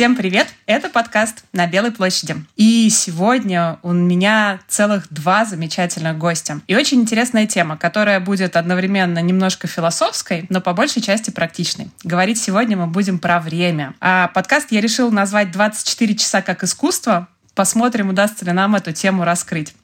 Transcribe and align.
Всем 0.00 0.16
привет! 0.16 0.48
Это 0.64 0.88
подкаст 0.88 1.44
«На 1.52 1.66
Белой 1.66 1.90
площади». 1.92 2.34
И 2.56 2.88
сегодня 2.88 3.78
у 3.82 3.92
меня 3.92 4.58
целых 4.66 5.12
два 5.12 5.44
замечательных 5.44 6.16
гостя. 6.16 6.62
И 6.68 6.74
очень 6.74 7.02
интересная 7.02 7.46
тема, 7.46 7.76
которая 7.76 8.18
будет 8.18 8.56
одновременно 8.56 9.18
немножко 9.18 9.66
философской, 9.66 10.46
но 10.48 10.62
по 10.62 10.72
большей 10.72 11.02
части 11.02 11.28
практичной. 11.28 11.90
Говорить 12.02 12.40
сегодня 12.40 12.78
мы 12.78 12.86
будем 12.86 13.18
про 13.18 13.40
время. 13.40 13.92
А 14.00 14.28
подкаст 14.28 14.72
я 14.72 14.80
решил 14.80 15.10
назвать 15.10 15.48
«24 15.48 16.14
часа 16.14 16.40
как 16.40 16.64
искусство», 16.64 17.28
Посмотрим, 17.54 18.08
удастся 18.08 18.44
ли 18.46 18.52
нам 18.52 18.76
эту 18.76 18.92
тему 18.92 19.24
раскрыть. 19.24 19.74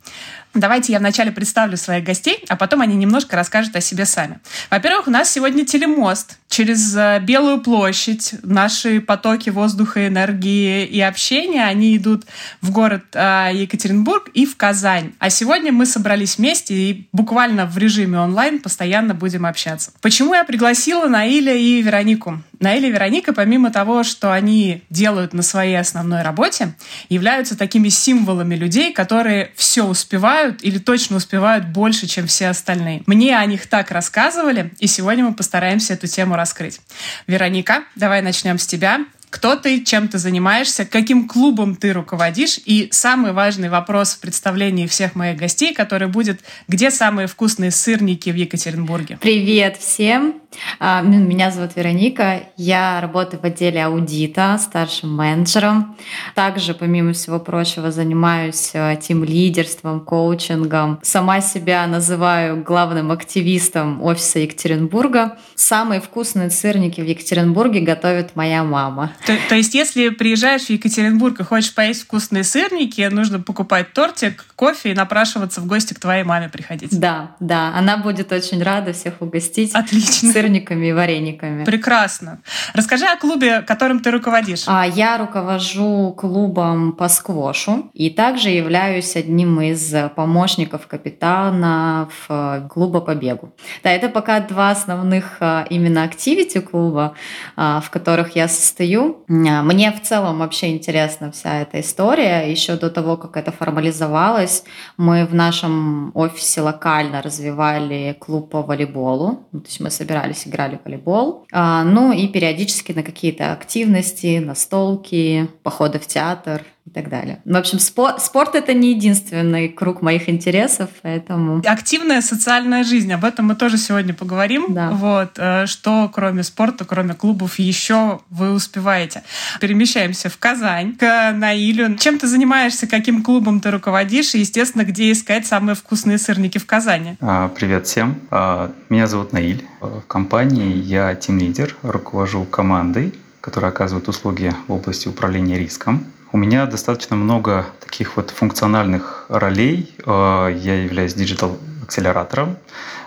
Давайте 0.57 0.93
я 0.93 0.99
вначале 0.99 1.31
представлю 1.31 1.77
своих 1.77 2.03
гостей, 2.03 2.43
а 2.49 2.57
потом 2.57 2.81
они 2.81 2.97
немножко 2.97 3.37
расскажут 3.37 3.77
о 3.77 3.83
себе 3.83 4.07
сами. 4.07 4.41
Во-первых, 4.71 5.07
у 5.07 5.11
нас 5.11 5.31
сегодня 5.31 5.67
телемост 5.67 6.39
через 6.49 6.97
э, 6.97 7.21
Белую 7.21 7.61
площадь. 7.61 8.35
Наши 8.43 9.01
потоки 9.01 9.51
воздуха, 9.51 10.07
энергии 10.07 10.87
и 10.87 11.01
общения, 11.03 11.65
они 11.65 11.95
идут 11.97 12.25
в 12.63 12.71
город 12.71 13.05
э, 13.13 13.51
Екатеринбург 13.53 14.31
и 14.33 14.47
в 14.47 14.57
Казань. 14.57 15.13
А 15.19 15.29
сегодня 15.29 15.73
мы 15.73 15.85
собрались 15.85 16.39
вместе 16.39 16.75
и 16.75 17.09
буквально 17.13 17.67
в 17.67 17.77
режиме 17.77 18.19
онлайн 18.19 18.59
постоянно 18.59 19.13
будем 19.13 19.45
общаться. 19.45 19.93
Почему 20.01 20.33
я 20.33 20.45
пригласила 20.45 21.07
Наиля 21.09 21.55
и 21.55 21.83
Веронику? 21.83 22.43
Наиля 22.59 22.89
и 22.89 22.93
Вероника, 22.93 23.35
помимо 23.35 23.71
того, 23.71 24.03
что 24.03 24.33
они 24.33 24.83
делают 24.89 25.35
на 25.35 25.43
своей 25.43 25.79
основной 25.79 26.23
работе, 26.23 26.75
являются 27.11 27.57
такими 27.57 27.91
символами 27.91 28.55
людей, 28.55 28.93
которые 28.95 29.51
все 29.57 29.85
успевают 29.85 30.46
или 30.61 30.79
точно 30.79 31.17
успевают 31.17 31.67
больше, 31.69 32.07
чем 32.07 32.27
все 32.27 32.49
остальные. 32.49 33.03
Мне 33.07 33.37
о 33.37 33.45
них 33.47 33.67
так 33.67 33.91
рассказывали, 33.91 34.73
и 34.79 34.87
сегодня 34.87 35.25
мы 35.25 35.35
постараемся 35.35 35.95
эту 35.95 36.07
тему 36.07 36.37
раскрыть. 36.37 36.81
Вероника, 37.27 37.85
давай 37.95 38.23
начнем 38.23 38.59
с 38.59 38.67
тебя 38.67 39.01
кто 39.37 39.57
ты, 39.57 39.85
чем 39.85 40.09
ты 40.09 40.19
занимаешься, 40.19 40.87
каким 40.87 41.29
клубом 41.29 41.77
ты 41.77 41.93
руководишь. 41.93 42.59
И 42.65 42.89
самый 42.91 43.33
важный 43.33 43.69
вопрос 43.69 44.15
в 44.15 44.21
представлении 44.21 44.87
всех 44.87 45.15
моих 45.15 45.37
гостей, 45.37 45.75
который 45.75 46.09
будет, 46.09 46.41
где 46.69 46.91
самые 46.91 47.27
вкусные 47.27 47.71
сырники 47.71 48.31
в 48.31 48.35
Екатеринбурге? 48.35 49.19
Привет 49.21 49.77
всем! 49.77 50.41
А, 50.79 51.03
меня 51.03 51.51
зовут 51.51 51.77
Вероника, 51.77 52.43
я 52.57 53.01
работаю 53.01 53.41
в 53.41 53.45
отделе 53.45 53.85
аудита, 53.85 54.59
старшим 54.59 55.15
менеджером. 55.15 55.97
Также, 56.35 56.75
помимо 56.75 57.13
всего 57.13 57.39
прочего, 57.39 57.91
занимаюсь 57.91 58.71
э, 58.75 58.97
тим-лидерством, 59.01 60.01
коучингом. 60.01 60.99
Сама 61.03 61.41
себя 61.41 61.87
называю 61.87 62.63
главным 62.63 63.11
активистом 63.11 64.03
офиса 64.03 64.41
Екатеринбурга. 64.41 65.39
Самые 65.55 66.01
вкусные 66.01 66.51
сырники 66.51 67.01
в 67.01 67.05
Екатеринбурге 67.05 67.81
готовит 67.81 68.37
моя 68.37 68.65
мама. 68.65 69.13
То, 69.27 69.37
то 69.49 69.55
есть, 69.55 69.75
если 69.75 70.11
приезжаешь 70.11 70.67
в 70.67 70.71
Екатеринбург 70.71 71.41
и 71.41 71.45
хочешь 71.45 71.75
поесть 71.75 72.03
вкусные 72.03 72.45
сырники, 72.45 73.09
нужно 73.11 73.41
покупать 73.41 73.93
тортик, 73.93 74.45
кофе 74.57 74.93
и 74.93 74.95
напрашиваться 74.95 75.61
в 75.61 75.67
гости 75.67 75.95
к 75.95 76.01
твоей 76.01 76.25
маме 76.25 76.49
приходить. 76.49 76.99
Да, 76.99 77.37
да, 77.41 77.73
она 77.77 77.97
будет 77.97 78.33
очень 78.33 78.63
рада 78.63 78.93
всех 78.93 79.21
угостить. 79.21 79.75
Отлично. 79.75 80.33
Сырниками 80.47 80.87
и 80.87 80.93
варениками. 80.93 81.65
Прекрасно. 81.65 82.41
Расскажи 82.73 83.05
о 83.07 83.17
клубе, 83.17 83.63
которым 83.63 83.99
ты 83.99 84.11
руководишь. 84.13 84.65
А, 84.67 84.87
я 84.87 85.19
руковожу 85.19 86.15
клубом 86.17 86.93
по 86.93 87.09
сквошу 87.09 87.91
и 87.95 88.11
также 88.11 88.51
являюсь 88.51 89.17
одним 89.17 89.61
из 89.61 89.93
помощников 90.15 90.87
капитана 90.87 92.09
в 92.09 92.27
э, 92.29 92.69
клуба 92.69 93.01
по 93.01 93.15
бегу. 93.15 93.53
Да, 93.83 93.91
это 93.91 94.09
пока 94.09 94.39
два 94.41 94.71
основных 94.71 95.39
э, 95.41 95.65
именно 95.71 96.05
активити 96.05 96.61
клуба, 96.61 97.15
э, 97.57 97.81
в 97.83 97.91
которых 97.91 98.37
я 98.37 98.47
состою. 98.47 99.25
А, 99.29 99.63
мне 99.63 99.91
в 99.91 100.01
целом 100.01 100.39
вообще 100.39 100.71
интересна 100.71 101.33
вся 101.33 101.63
эта 101.63 101.81
история. 101.81 102.51
Еще 102.51 102.77
до 102.77 102.91
того, 102.91 103.17
как 103.17 103.37
это 103.37 103.51
формализовалось, 103.51 104.65
мы 104.97 105.27
в 105.27 105.35
нашем 105.35 106.13
офисе 106.15 106.61
локально 106.61 107.21
развивали 107.21 108.17
клуб 108.21 108.51
по 108.51 108.63
волейболу. 108.63 109.47
То 109.53 109.63
есть 109.65 109.81
мы 109.81 109.91
собирались, 110.35 110.47
играли 110.47 110.77
в 110.77 110.85
волейбол. 110.85 111.47
А, 111.53 111.85
ну 111.85 112.13
и 112.13 112.29
периодически 112.29 112.93
на 112.93 113.03
какие-то 113.03 113.53
активности, 113.53 114.39
настолки, 114.39 115.49
походы 115.63 115.99
в 115.99 116.07
театр 116.07 116.63
и 116.87 116.91
так 116.91 117.09
далее. 117.09 117.41
В 117.45 117.57
общем, 117.57 117.81
спорт, 117.81 118.23
спорт 118.23 118.55
это 118.55 118.73
не 118.73 118.95
единственный 118.95 119.69
круг 119.69 120.03
моих 120.03 120.29
интересов, 120.29 120.89
поэтому... 121.03 121.61
Активная 121.67 122.21
социальная 122.21 122.85
жизнь, 122.85 123.13
об 123.13 123.25
этом 123.25 123.47
мы 123.47 123.57
тоже 123.57 123.77
сегодня 123.77 124.15
поговорим. 124.15 124.67
Да. 124.69 124.91
Вот, 124.91 125.33
э, 125.37 125.67
что 125.67 126.09
кроме 126.13 126.45
спорта, 126.45 126.85
кроме 126.85 127.15
клубов 127.15 127.59
еще 127.59 128.21
вы 128.31 128.53
успеваете. 128.53 129.25
Перемещаемся 129.61 130.29
в 130.29 130.39
Казань, 130.39 130.95
к 130.95 131.33
Наилю. 131.33 131.97
Чем 131.97 132.19
ты 132.19 132.29
занимаешься, 132.29 132.87
каким 132.87 133.23
клубом 133.23 133.61
ты 133.61 133.71
руководишь, 133.73 134.35
и, 134.35 134.39
естественно, 134.39 134.85
где 134.85 135.11
искать 135.11 135.45
самые 135.47 135.75
вкусные 135.75 136.19
сырники 136.19 136.59
в 136.59 136.67
Казани? 136.67 137.17
А, 137.21 137.49
привет 137.49 137.87
всем. 137.87 138.21
А, 138.31 138.73
меня 138.89 139.09
зовут 139.09 139.33
Наиль. 139.33 139.65
В 139.81 140.03
компании 140.03 140.77
я 140.77 141.15
team 141.17 141.38
leader, 141.38 141.75
руковожу 141.83 142.45
командой, 142.45 143.13
которая 143.41 143.73
оказывает 143.73 144.09
услуги 144.09 144.53
в 144.69 144.73
области 144.73 145.09
управления 145.09 145.59
риском. 145.59 146.05
У 146.33 146.39
меня 146.39 146.67
достаточно 146.67 147.15
много 147.15 147.67
таких 147.81 148.17
вот 148.17 148.31
функциональных 148.31 149.27
ролей. 149.29 149.95
Э, 150.05 150.53
я 150.53 150.83
являюсь 150.83 151.15
digital-акселератором 151.15 152.57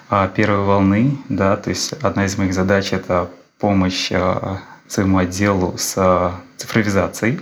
э, 0.10 0.30
первой 0.34 0.64
волны, 0.64 1.18
да, 1.28 1.58
то 1.58 1.70
есть 1.70 1.94
одна 2.02 2.26
из 2.26 2.38
моих 2.38 2.54
задач– 2.54 2.90
это 2.94 3.30
помощь 3.60 4.08
э, 4.12 4.58
своему 4.88 5.18
отделу 5.18 5.78
с 5.78 6.34
цифровизацией 6.56 7.42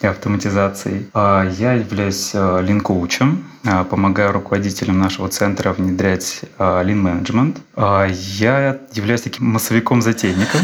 и 0.00 0.06
автоматизацией. 0.06 1.08
А 1.14 1.44
я 1.44 1.72
являюсь 1.74 2.30
э, 2.34 2.62
лин-коучем, 2.62 3.44
а, 3.64 3.84
помогаю 3.84 4.32
руководителям 4.32 4.98
нашего 4.98 5.28
центра 5.28 5.72
внедрять 5.72 6.42
лин-менеджмент. 6.58 7.58
А, 7.74 8.06
я 8.06 8.78
являюсь 8.92 9.22
таким 9.22 9.46
массовиком-затейником, 9.46 10.60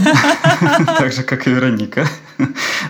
так 0.98 1.12
же, 1.12 1.22
как 1.22 1.46
и 1.46 1.50
Вероника. 1.50 2.06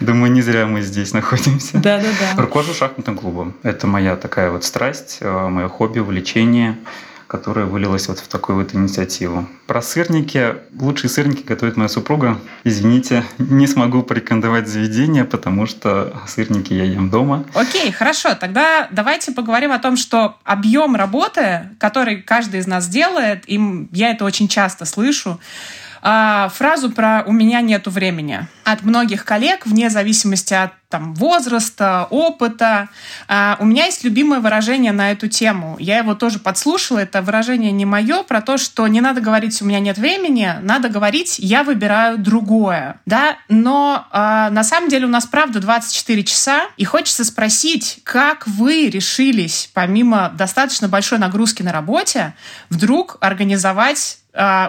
Думаю, 0.00 0.32
не 0.32 0.42
зря 0.42 0.66
мы 0.66 0.82
здесь 0.82 1.12
находимся. 1.12 1.78
Да-да-да. 1.78 2.40
Руковожу 2.40 2.74
шахматным 2.74 3.16
клубом. 3.16 3.54
Это 3.62 3.86
моя 3.86 4.16
такая 4.16 4.50
вот 4.50 4.64
страсть, 4.64 5.20
мое 5.22 5.68
хобби, 5.68 6.00
увлечение 6.00 6.76
которая 7.32 7.64
вылилась 7.64 8.08
вот 8.08 8.18
в 8.18 8.28
такую 8.28 8.58
вот 8.58 8.74
инициативу. 8.74 9.48
Про 9.66 9.80
сырники. 9.80 10.56
Лучшие 10.78 11.08
сырники 11.08 11.42
готовит 11.42 11.78
моя 11.78 11.88
супруга. 11.88 12.38
Извините, 12.62 13.24
не 13.38 13.66
смогу 13.66 14.02
порекомендовать 14.02 14.68
заведение, 14.68 15.24
потому 15.24 15.64
что 15.64 16.14
сырники 16.26 16.74
я 16.74 16.84
ем 16.84 17.08
дома. 17.08 17.46
Окей, 17.54 17.90
хорошо. 17.90 18.34
Тогда 18.34 18.86
давайте 18.90 19.32
поговорим 19.32 19.72
о 19.72 19.78
том, 19.78 19.96
что 19.96 20.36
объем 20.44 20.94
работы, 20.94 21.70
который 21.78 22.20
каждый 22.20 22.60
из 22.60 22.66
нас 22.66 22.86
делает, 22.86 23.44
и 23.46 23.88
я 23.92 24.10
это 24.10 24.26
очень 24.26 24.46
часто 24.46 24.84
слышу, 24.84 25.40
а, 26.02 26.48
фразу 26.48 26.90
про 26.90 27.22
«у 27.26 27.32
меня 27.32 27.60
нету 27.60 27.90
времени» 27.90 28.46
от 28.64 28.82
многих 28.82 29.24
коллег, 29.24 29.66
вне 29.66 29.88
зависимости 29.90 30.54
от 30.54 30.72
там, 30.88 31.14
возраста, 31.14 32.06
опыта. 32.10 32.90
А, 33.26 33.56
у 33.60 33.64
меня 33.64 33.86
есть 33.86 34.04
любимое 34.04 34.40
выражение 34.40 34.92
на 34.92 35.10
эту 35.10 35.26
тему. 35.26 35.76
Я 35.80 35.98
его 35.98 36.14
тоже 36.14 36.38
подслушала. 36.38 36.98
Это 36.98 37.22
выражение 37.22 37.72
не 37.72 37.86
мое, 37.86 38.22
про 38.24 38.42
то, 38.42 38.58
что 38.58 38.86
не 38.88 39.00
надо 39.00 39.20
говорить 39.20 39.62
«у 39.62 39.64
меня 39.64 39.80
нет 39.80 39.96
времени», 39.96 40.54
надо 40.60 40.90
говорить 40.90 41.38
«я 41.38 41.62
выбираю 41.62 42.18
другое». 42.18 43.00
Да? 43.06 43.38
Но 43.48 44.06
а, 44.10 44.50
на 44.50 44.64
самом 44.64 44.90
деле 44.90 45.06
у 45.06 45.10
нас, 45.10 45.24
правда, 45.24 45.60
24 45.60 46.24
часа, 46.24 46.66
и 46.76 46.84
хочется 46.84 47.24
спросить, 47.24 48.00
как 48.04 48.46
вы 48.46 48.90
решились, 48.90 49.70
помимо 49.72 50.30
достаточно 50.36 50.88
большой 50.88 51.18
нагрузки 51.18 51.62
на 51.62 51.72
работе, 51.72 52.34
вдруг 52.68 53.16
организовать 53.20 54.18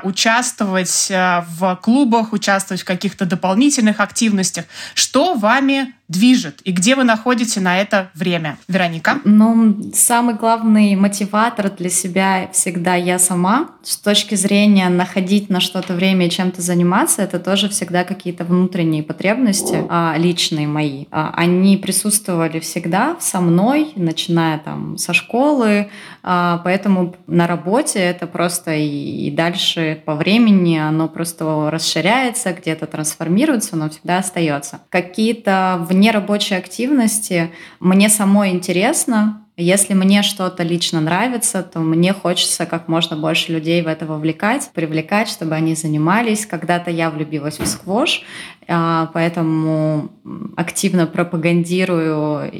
участвовать 0.03 1.09
а, 1.11 1.45
в 1.47 1.75
клубах, 1.77 2.33
участвовать 2.33 2.81
в 2.81 2.85
каких-то 2.85 3.25
дополнительных 3.25 3.99
активностях. 3.99 4.65
Что 4.93 5.35
вами 5.35 5.93
движет 6.13 6.61
и 6.63 6.71
где 6.71 6.95
вы 6.95 7.03
находите 7.03 7.59
на 7.59 7.79
это 7.79 8.11
время? 8.13 8.57
Вероника? 8.67 9.19
Ну, 9.25 9.75
самый 9.93 10.35
главный 10.35 10.95
мотиватор 10.95 11.69
для 11.71 11.89
себя 11.89 12.49
всегда 12.53 12.95
я 12.95 13.19
сама. 13.19 13.71
С 13.83 13.97
точки 13.97 14.35
зрения 14.35 14.87
находить 14.89 15.49
на 15.49 15.59
что-то 15.59 15.93
время 15.93 16.27
и 16.27 16.29
чем-то 16.29 16.61
заниматься, 16.61 17.21
это 17.23 17.39
тоже 17.39 17.67
всегда 17.67 18.03
какие-то 18.03 18.45
внутренние 18.45 19.03
потребности, 19.03 19.83
а, 19.89 20.15
личные 20.17 20.67
мои. 20.67 21.05
А, 21.11 21.33
они 21.35 21.77
присутствовали 21.77 22.59
всегда 22.59 23.17
со 23.19 23.41
мной, 23.41 23.91
начиная 23.95 24.59
там 24.59 24.97
со 24.97 25.13
школы, 25.13 25.89
а, 26.21 26.61
поэтому 26.63 27.15
на 27.27 27.47
работе 27.47 27.99
это 27.99 28.27
просто 28.27 28.73
и, 28.75 29.27
и 29.27 29.31
дальше 29.31 30.01
по 30.05 30.15
времени 30.15 30.77
оно 30.77 31.07
просто 31.07 31.69
расширяется, 31.71 32.53
где-то 32.53 32.85
трансформируется, 32.85 33.75
но 33.75 33.89
всегда 33.89 34.19
остается. 34.19 34.81
Какие-то 34.89 35.85
вне 35.89 36.02
рабочей 36.11 36.55
активности 36.55 37.51
мне 37.79 38.09
самой 38.09 38.51
интересно, 38.51 39.43
Если 39.55 39.93
мне 39.93 40.23
что-то 40.23 40.63
лично 40.63 40.99
нравится, 40.99 41.61
то 41.61 41.79
мне 41.79 42.11
хочется 42.11 42.65
как 42.65 42.87
можно 42.87 43.15
больше 43.15 43.51
людей 43.51 43.83
в 43.83 43.87
это 43.87 44.07
вовлекать, 44.07 44.71
привлекать, 44.73 45.29
чтобы 45.29 45.53
они 45.53 45.75
занимались. 45.75 46.47
Когда-то 46.47 46.89
я 46.89 47.11
влюбилась 47.11 47.59
в 47.59 47.67
сквош, 47.67 48.23
а, 48.67 49.11
поэтому 49.13 50.09
активно 50.55 51.05
пропагандирую 51.05 52.51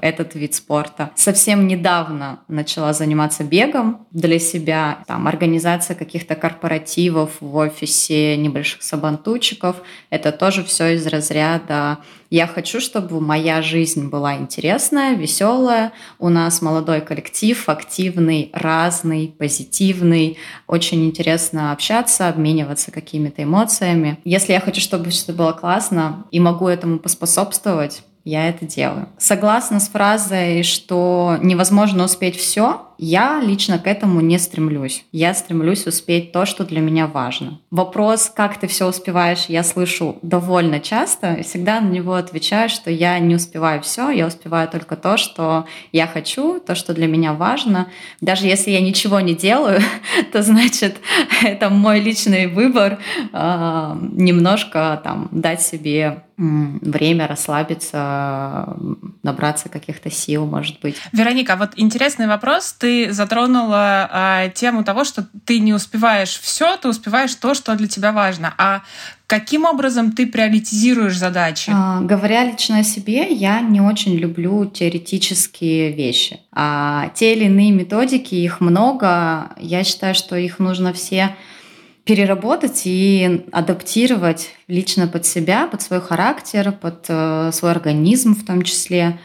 этот 0.00 0.34
вид 0.34 0.54
спорта. 0.54 1.10
Совсем 1.14 1.68
недавно 1.68 2.40
начала 2.48 2.94
заниматься 2.94 3.44
бегом 3.44 4.06
для 4.10 4.38
себя, 4.38 5.04
там, 5.06 5.28
организация 5.28 5.94
каких-то 5.94 6.36
корпоративов 6.36 7.32
в 7.40 7.54
офисе, 7.54 8.38
небольших 8.38 8.82
сабантучиков. 8.82 9.76
Это 10.08 10.32
тоже 10.32 10.64
все 10.64 10.94
из 10.94 11.06
разряда 11.06 11.98
я 12.30 12.46
хочу, 12.46 12.80
чтобы 12.80 13.20
моя 13.20 13.60
жизнь 13.60 14.08
была 14.08 14.36
интересная, 14.36 15.14
веселая. 15.14 15.92
У 16.20 16.28
нас 16.28 16.62
молодой 16.62 17.00
коллектив, 17.00 17.68
активный, 17.68 18.50
разный, 18.52 19.34
позитивный. 19.36 20.38
Очень 20.68 21.06
интересно 21.06 21.72
общаться, 21.72 22.28
обмениваться 22.28 22.92
какими-то 22.92 23.42
эмоциями. 23.42 24.18
Если 24.24 24.52
я 24.52 24.60
хочу, 24.60 24.80
чтобы 24.80 25.10
все 25.10 25.32
было 25.32 25.52
классно 25.52 26.24
и 26.30 26.38
могу 26.38 26.68
этому 26.68 27.00
поспособствовать, 27.00 28.02
я 28.24 28.48
это 28.48 28.66
делаю. 28.66 29.08
Согласна 29.18 29.80
с 29.80 29.88
фразой, 29.88 30.62
что 30.62 31.36
невозможно 31.42 32.04
успеть 32.04 32.36
все, 32.36 32.86
я 33.02 33.40
лично 33.40 33.78
к 33.78 33.86
этому 33.86 34.20
не 34.20 34.38
стремлюсь. 34.38 35.04
Я 35.10 35.32
стремлюсь 35.32 35.86
успеть 35.86 36.32
то, 36.32 36.44
что 36.44 36.64
для 36.64 36.80
меня 36.80 37.06
важно. 37.06 37.58
Вопрос, 37.70 38.30
как 38.34 38.60
ты 38.60 38.66
все 38.66 38.86
успеваешь, 38.86 39.46
я 39.48 39.62
слышу 39.62 40.18
довольно 40.20 40.80
часто. 40.80 41.32
И 41.34 41.42
всегда 41.42 41.80
на 41.80 41.88
него 41.88 42.12
отвечаю, 42.12 42.68
что 42.68 42.90
я 42.90 43.18
не 43.18 43.34
успеваю 43.34 43.80
все, 43.80 44.10
я 44.10 44.26
успеваю 44.26 44.68
только 44.68 44.96
то, 44.96 45.16
что 45.16 45.64
я 45.92 46.06
хочу, 46.06 46.60
то, 46.60 46.74
что 46.74 46.92
для 46.92 47.06
меня 47.06 47.32
важно. 47.32 47.88
Даже 48.20 48.46
если 48.46 48.70
я 48.70 48.82
ничего 48.82 49.20
не 49.20 49.34
делаю, 49.34 49.80
то 50.32 50.42
значит 50.42 50.98
это 51.42 51.70
мой 51.70 52.00
личный 52.00 52.48
выбор 52.48 52.98
э, 53.32 53.96
немножко 54.12 55.00
там 55.02 55.28
дать 55.32 55.62
себе 55.62 56.22
время 56.40 57.26
расслабиться, 57.26 58.74
набраться 59.22 59.68
каких-то 59.68 60.10
сил, 60.10 60.46
может 60.46 60.80
быть. 60.80 60.96
Вероника, 61.12 61.54
вот 61.56 61.72
интересный 61.76 62.26
вопрос. 62.26 62.72
Ты 62.72 62.89
ты 62.90 63.12
затронула 63.12 64.08
а, 64.10 64.48
тему 64.48 64.82
того, 64.82 65.04
что 65.04 65.28
ты 65.44 65.60
не 65.60 65.72
успеваешь 65.72 66.40
все, 66.40 66.76
ты 66.76 66.88
успеваешь 66.88 67.32
то, 67.36 67.54
что 67.54 67.76
для 67.76 67.86
тебя 67.86 68.10
важно. 68.10 68.52
А 68.58 68.82
каким 69.28 69.64
образом 69.64 70.10
ты 70.10 70.26
приоритизируешь 70.26 71.16
задачи? 71.16 71.70
А, 71.72 72.00
говоря 72.00 72.42
лично 72.42 72.80
о 72.80 72.82
себе, 72.82 73.32
я 73.32 73.60
не 73.60 73.80
очень 73.80 74.16
люблю 74.16 74.64
теоретические 74.66 75.92
вещи. 75.92 76.40
А 76.50 77.12
те 77.14 77.34
или 77.34 77.44
иные 77.44 77.70
методики, 77.70 78.34
их 78.34 78.60
много. 78.60 79.50
Я 79.56 79.84
считаю, 79.84 80.16
что 80.16 80.34
их 80.34 80.58
нужно 80.58 80.92
все 80.92 81.36
переработать 82.02 82.82
и 82.86 83.46
адаптировать 83.52 84.50
лично 84.66 85.06
под 85.06 85.26
себя, 85.26 85.68
под 85.68 85.80
свой 85.80 86.00
характер, 86.00 86.72
под 86.72 87.04
э, 87.06 87.50
свой 87.52 87.70
организм 87.70 88.34
в 88.34 88.44
том 88.44 88.62
числе. 88.62 89.20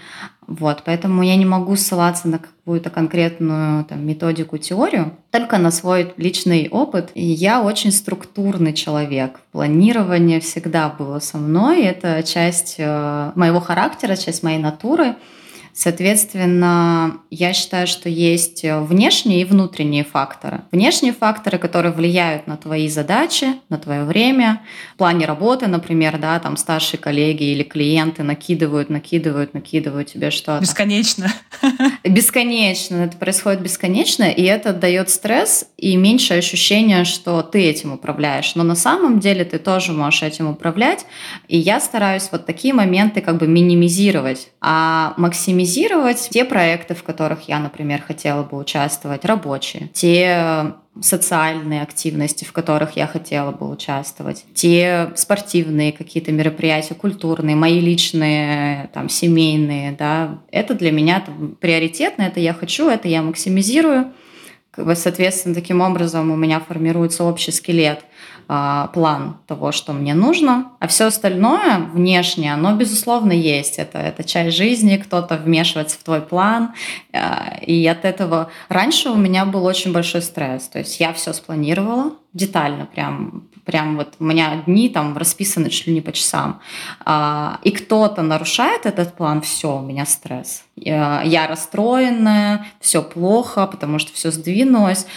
Вот, 0.47 0.83
поэтому 0.85 1.23
я 1.23 1.35
не 1.35 1.45
могу 1.45 1.75
ссылаться 1.75 2.27
на 2.27 2.39
какую-то 2.39 2.89
конкретную 2.89 3.83
там, 3.85 4.05
методику, 4.05 4.57
теорию, 4.57 5.13
только 5.31 5.57
на 5.57 5.71
свой 5.71 6.13
личный 6.17 6.69
опыт. 6.69 7.09
И 7.15 7.25
я 7.25 7.61
очень 7.61 7.91
структурный 7.91 8.73
человек. 8.73 9.39
Планирование 9.51 10.39
всегда 10.39 10.89
было 10.89 11.19
со 11.19 11.37
мной. 11.37 11.83
Это 11.83 12.21
часть 12.23 12.75
э, 12.77 13.31
моего 13.35 13.59
характера, 13.59 14.15
часть 14.15 14.43
моей 14.43 14.59
натуры. 14.59 15.15
Соответственно, 15.77 17.17
я 17.29 17.51
считаю, 17.51 17.85
что 17.85 18.07
есть 18.07 18.63
внешние 18.63 19.41
и 19.41 19.45
внутренние 19.45 20.05
факторы. 20.05 20.61
Внешние 20.71 21.11
факторы, 21.11 21.57
которые 21.57 21.91
влияют 21.91 22.47
на 22.47 22.55
твои 22.55 22.87
задачи, 22.87 23.47
на 23.67 23.77
твое 23.77 24.05
время. 24.05 24.61
В 24.93 24.99
плане 24.99 25.25
работы, 25.25 25.67
например, 25.67 26.17
да, 26.17 26.39
там 26.39 26.55
старшие 26.55 26.97
коллеги 26.97 27.43
или 27.43 27.63
клиенты 27.63 28.23
накидывают, 28.23 28.89
накидывают, 28.89 29.53
накидывают 29.53 30.13
тебе 30.13 30.31
что-то. 30.31 30.61
Бесконечно. 30.61 31.29
Бесконечно. 32.05 32.95
Это 32.95 33.17
происходит 33.17 33.61
бесконечно, 33.61 34.23
и 34.23 34.43
это 34.43 34.71
дает 34.71 35.09
стресс 35.09 35.67
и 35.75 35.97
меньшее 35.97 36.39
ощущение, 36.39 37.03
что 37.03 37.41
ты 37.41 37.61
этим 37.65 37.91
управляешь. 37.91 38.55
Но 38.55 38.63
на 38.63 38.75
самом 38.75 39.19
деле 39.19 39.43
ты 39.43 39.59
тоже 39.59 39.91
можешь 39.91 40.23
этим 40.23 40.47
управлять. 40.47 41.05
И 41.49 41.57
я 41.57 41.81
стараюсь 41.81 42.29
вот 42.31 42.45
такие 42.45 42.73
моменты 42.73 43.19
как 43.19 43.39
бы 43.39 43.47
минимизировать, 43.47 44.51
а 44.61 45.13
максимизировать 45.17 45.64
минимизировать 45.65 46.29
те 46.31 46.45
проекты, 46.45 46.93
в 46.93 47.03
которых 47.03 47.47
я, 47.47 47.59
например, 47.59 48.01
хотела 48.01 48.43
бы 48.43 48.57
участвовать, 48.57 49.25
рабочие, 49.25 49.89
те 49.93 50.73
социальные 51.01 51.81
активности, 51.81 52.45
в 52.45 52.53
которых 52.53 52.95
я 52.95 53.07
хотела 53.07 53.51
бы 53.51 53.69
участвовать, 53.69 54.45
те 54.53 55.11
спортивные 55.15 55.91
какие-то 55.91 56.31
мероприятия, 56.31 56.93
культурные, 56.93 57.55
мои 57.55 57.81
личные, 57.81 58.89
там, 58.93 59.09
семейные, 59.09 59.91
да, 59.91 60.39
это 60.51 60.73
для 60.73 60.91
меня 60.91 61.19
там, 61.19 61.57
приоритетно, 61.59 62.23
это 62.23 62.39
я 62.39 62.53
хочу, 62.53 62.87
это 62.87 63.07
я 63.07 63.21
максимизирую. 63.21 64.13
Соответственно, 64.95 65.55
таким 65.55 65.81
образом 65.81 66.31
у 66.31 66.35
меня 66.35 66.59
формируется 66.59 67.23
общий 67.23 67.51
скелет– 67.51 68.01
а, 68.47 68.87
план 68.87 69.37
того, 69.47 69.71
что 69.71 69.93
мне 69.93 70.13
нужно, 70.13 70.71
а 70.79 70.87
все 70.87 71.05
остальное 71.05 71.79
внешнее, 71.93 72.53
оно 72.53 72.75
безусловно 72.75 73.31
есть. 73.31 73.79
Это, 73.79 73.97
это 73.97 74.23
часть 74.23 74.55
жизни, 74.55 74.97
кто-то 74.97 75.37
вмешивается 75.37 75.97
в 75.97 76.03
твой 76.03 76.21
план, 76.21 76.73
а, 77.13 77.57
и 77.61 77.85
от 77.87 78.05
этого 78.05 78.49
раньше 78.69 79.09
у 79.09 79.15
меня 79.15 79.45
был 79.45 79.65
очень 79.65 79.93
большой 79.93 80.21
стресс. 80.21 80.67
То 80.67 80.79
есть 80.79 80.99
я 80.99 81.13
все 81.13 81.33
спланировала 81.33 82.13
детально, 82.35 82.85
прям, 82.85 83.47
прям 83.63 83.95
вот 83.95 84.15
у 84.19 84.25
меня 84.25 84.61
дни 84.65 84.89
там 84.89 85.17
расписаны 85.17 85.69
чуть 85.69 85.87
ли 85.87 85.93
не 85.93 86.01
по 86.01 86.11
часам. 86.11 86.59
А, 87.05 87.59
и 87.63 87.71
кто-то 87.71 88.21
нарушает 88.21 88.85
этот 88.85 89.15
план, 89.15 89.41
все, 89.41 89.77
у 89.77 89.81
меня 89.81 90.05
стресс. 90.05 90.65
Я 90.75 91.47
расстроенная, 91.47 92.67
все 92.81 93.01
плохо, 93.01 93.65
потому 93.67 93.99
что 93.99 94.11
все 94.13 94.31
сдвинулось. 94.31 95.07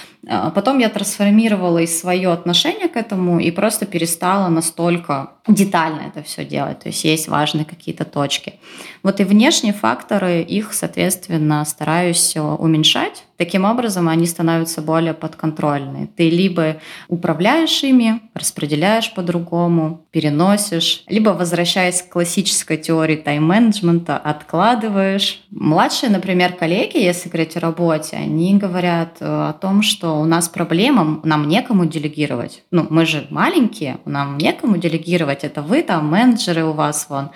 Потом 0.54 0.78
я 0.78 0.88
трансформировала 0.88 1.78
и 1.78 1.87
свое 1.88 2.30
отношение 2.30 2.88
к 2.88 2.96
этому 2.96 3.40
и 3.40 3.50
просто 3.50 3.84
перестала 3.84 4.48
настолько 4.48 5.32
детально 5.48 6.02
это 6.02 6.22
все 6.22 6.44
делать. 6.44 6.78
То 6.78 6.90
есть 6.90 7.02
есть 7.02 7.26
важные 7.26 7.64
какие-то 7.64 8.04
точки. 8.04 8.54
Вот 9.02 9.18
и 9.18 9.25
внешние 9.25 9.72
факторы, 9.72 10.42
их, 10.42 10.72
соответственно, 10.72 11.64
стараюсь 11.64 12.37
уменьшать. 12.37 13.25
Таким 13.38 13.64
образом, 13.64 14.09
они 14.09 14.26
становятся 14.26 14.83
более 14.83 15.14
подконтрольны. 15.14 16.11
Ты 16.16 16.28
либо 16.28 16.78
управляешь 17.07 17.85
ими, 17.85 18.21
распределяешь 18.35 19.14
по-другому, 19.14 20.04
переносишь, 20.11 21.04
либо, 21.07 21.30
возвращаясь 21.30 22.02
к 22.02 22.09
классической 22.09 22.78
теории 22.78 23.14
тайм-менеджмента, 23.14 24.16
откладываешь. 24.16 25.40
Младшие, 25.52 26.11
например, 26.11 26.54
коллеги, 26.54 26.99
если 26.99 27.28
говорить 27.28 27.57
о 27.57 27.61
работе, 27.61 28.16
они 28.16 28.59
говорят 28.59 29.18
э, 29.21 29.25
о 29.25 29.52
том, 29.52 29.83
что 29.83 30.21
у 30.21 30.25
нас 30.25 30.49
проблема, 30.49 31.21
нам 31.23 31.47
некому 31.47 31.87
делегировать. 31.87 32.64
Ну, 32.73 32.88
мы 32.90 33.07
же 33.07 33.28
маленькие, 33.30 33.99
нам 34.04 34.37
некому 34.38 34.78
делегировать. 34.78 35.45
Это 35.45 35.62
вы 35.62 35.83
там, 35.83 36.09
менеджеры 36.09 36.64
у 36.64 36.73
вас, 36.73 37.07
вон, 37.09 37.30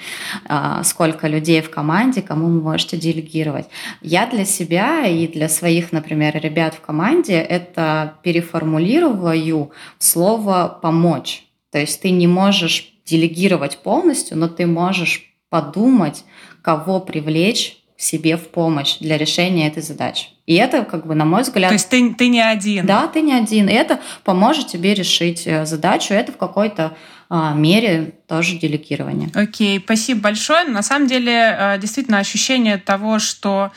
а, 0.49 0.82
сколько 0.82 1.28
людей 1.28 1.62
в 1.62 1.71
команде, 1.71 2.23
кому 2.23 2.47
вы 2.47 2.61
можете 2.61 2.97
делегировать. 2.97 3.66
Я 4.00 4.26
для 4.26 4.44
себя 4.44 5.06
и 5.06 5.28
для 5.28 5.49
своих 5.49 5.91
например, 5.92 6.38
ребят 6.40 6.75
в 6.75 6.80
команде, 6.80 7.34
это 7.34 8.14
переформулирую 8.22 9.72
слово 9.99 10.78
«помочь». 10.82 11.44
То 11.70 11.78
есть 11.78 12.02
ты 12.02 12.11
не 12.11 12.26
можешь 12.26 12.92
делегировать 13.04 13.78
полностью, 13.78 14.37
но 14.37 14.49
ты 14.49 14.66
можешь 14.66 15.34
подумать, 15.49 16.25
кого 16.62 17.00
привлечь 17.00 17.81
себе 18.02 18.37
в 18.37 18.49
помощь 18.49 18.99
для 18.99 19.16
решения 19.16 19.68
этой 19.68 19.82
задачи. 19.82 20.26
И 20.47 20.54
это, 20.54 20.85
как 20.85 21.06
бы, 21.06 21.14
на 21.14 21.25
мой 21.25 21.42
взгляд... 21.42 21.68
То 21.68 21.75
есть 21.75 21.88
ты, 21.88 22.12
ты 22.14 22.28
не 22.28 22.40
один. 22.40 22.85
Да, 22.85 23.06
ты 23.06 23.21
не 23.21 23.32
один. 23.32 23.68
И 23.68 23.73
это 23.73 24.00
поможет 24.25 24.66
тебе 24.66 24.92
решить 24.92 25.47
э, 25.47 25.64
задачу. 25.66 26.12
Это 26.12 26.32
в 26.32 26.37
какой-то 26.37 26.97
а, 27.30 27.54
мере 27.54 28.14
тоже 28.26 28.59
делегирование. 28.59 29.30
Окей, 29.35 29.78
спасибо 29.78 30.21
большое. 30.21 30.64
На 30.64 30.82
самом 30.82 31.06
деле, 31.06 31.56
э, 31.59 31.78
действительно, 31.78 32.18
ощущение 32.18 32.76
того, 32.76 33.21
что 33.21 33.71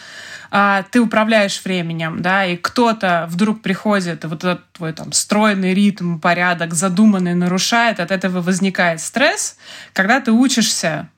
а, 0.50 0.84
ты 0.89 1.00
управляешь 1.00 1.62
временем, 1.63 2.24
да, 2.24 2.46
и 2.46 2.58
кто-то 2.58 3.27
вдруг 3.29 3.62
приходит, 3.62 4.24
и 4.24 4.27
вот 4.27 4.44
этот 4.44 4.72
твой 4.74 4.94
там 4.94 5.12
стройный 5.12 5.75
ритм, 5.75 6.17
порядок, 6.17 6.74
задуманный 6.74 7.36
нарушает, 7.36 8.00
от 8.00 8.10
этого 8.10 8.41
возникает 8.41 9.01
стресс. 9.01 9.58
Когда 9.94 10.20
ты 10.20 10.32
учишься 10.32 11.10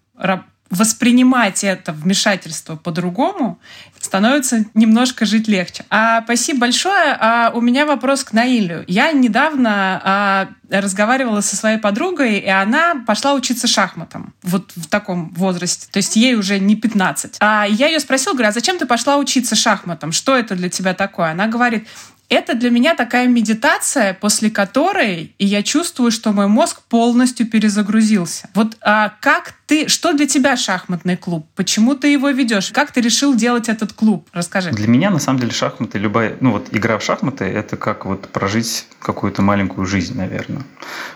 воспринимать 0.70 1.64
это 1.64 1.92
вмешательство 1.92 2.76
по-другому, 2.76 3.60
становится 4.00 4.66
немножко 4.74 5.26
жить 5.26 5.48
легче. 5.48 5.86
А 5.90 6.22
спасибо 6.24 6.62
большое. 6.62 7.18
А 7.20 7.52
у 7.54 7.62
меня 7.62 7.86
вопрос 7.86 8.24
к 8.24 8.34
Наилю. 8.34 8.84
Я 8.88 9.12
недавно 9.12 10.02
а, 10.04 10.50
разговаривала 10.70 11.42
со 11.42 11.56
своей 11.56 11.78
подругой, 11.78 12.38
и 12.40 12.50
она 12.50 13.04
пошла 13.06 13.34
учиться 13.34 13.68
шахматам. 13.68 14.34
Вот 14.44 14.72
в 14.76 14.88
таком 14.88 15.34
возрасте. 15.34 15.88
То 15.92 15.98
есть 15.98 16.16
ей 16.16 16.36
уже 16.36 16.60
не 16.60 16.76
15. 16.76 17.38
А 17.40 17.66
я 17.66 17.88
ее 17.88 18.00
спросила, 18.00 18.34
говорю, 18.34 18.50
а 18.50 18.54
зачем 18.54 18.78
ты 18.78 18.86
пошла 18.86 19.18
учиться 19.18 19.56
шахматам? 19.56 20.12
Что 20.12 20.36
это 20.36 20.56
для 20.56 20.70
тебя 20.70 20.94
такое? 20.94 21.32
Она 21.32 21.48
говорит, 21.48 21.88
это 22.30 22.56
для 22.56 22.70
меня 22.70 22.96
такая 22.96 23.28
медитация, 23.28 24.14
после 24.14 24.50
которой 24.50 25.34
я 25.40 25.64
чувствую, 25.64 26.12
что 26.12 26.34
мой 26.34 26.48
мозг 26.48 26.82
полностью 26.90 27.48
перезагрузился. 27.48 28.50
Вот 28.54 28.78
а 28.82 29.14
как 29.22 29.54
ты, 29.66 29.88
что 29.88 30.14
для 30.14 30.28
тебя 30.28 30.58
шахматный 30.58 31.16
клуб? 31.16 31.48
Почему 31.56 31.96
ты 31.96 32.10
его 32.10 32.30
ведешь? 32.30 32.72
Как 32.72 32.92
ты 32.92 33.02
решил 33.02 33.34
делать 33.36 33.70
этот 33.70 33.94
клуб? 33.94 34.28
Расскажи. 34.34 34.72
Для 34.72 34.88
меня, 34.88 35.10
на 35.10 35.20
самом 35.20 35.40
деле, 35.40 35.52
шахматы, 35.52 35.98
любая, 36.00 36.36
ну 36.42 36.52
вот 36.52 36.68
игра 36.72 36.98
в 36.98 37.04
шахматы, 37.04 37.46
это 37.46 37.78
как 37.78 38.06
вот 38.06 38.28
прожить 38.30 38.88
какую-то 39.00 39.42
маленькую 39.42 39.86
жизнь, 39.86 40.18
наверное. 40.18 40.64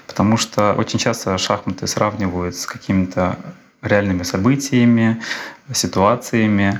Потому 0.08 0.38
что 0.38 0.74
очень 0.74 1.00
часто 1.00 1.38
шахматы 1.38 1.88
сравнивают 1.88 2.56
с 2.56 2.66
какими-то 2.66 3.38
реальными 3.82 4.24
событиями, 4.24 5.22
ситуациями. 5.74 6.80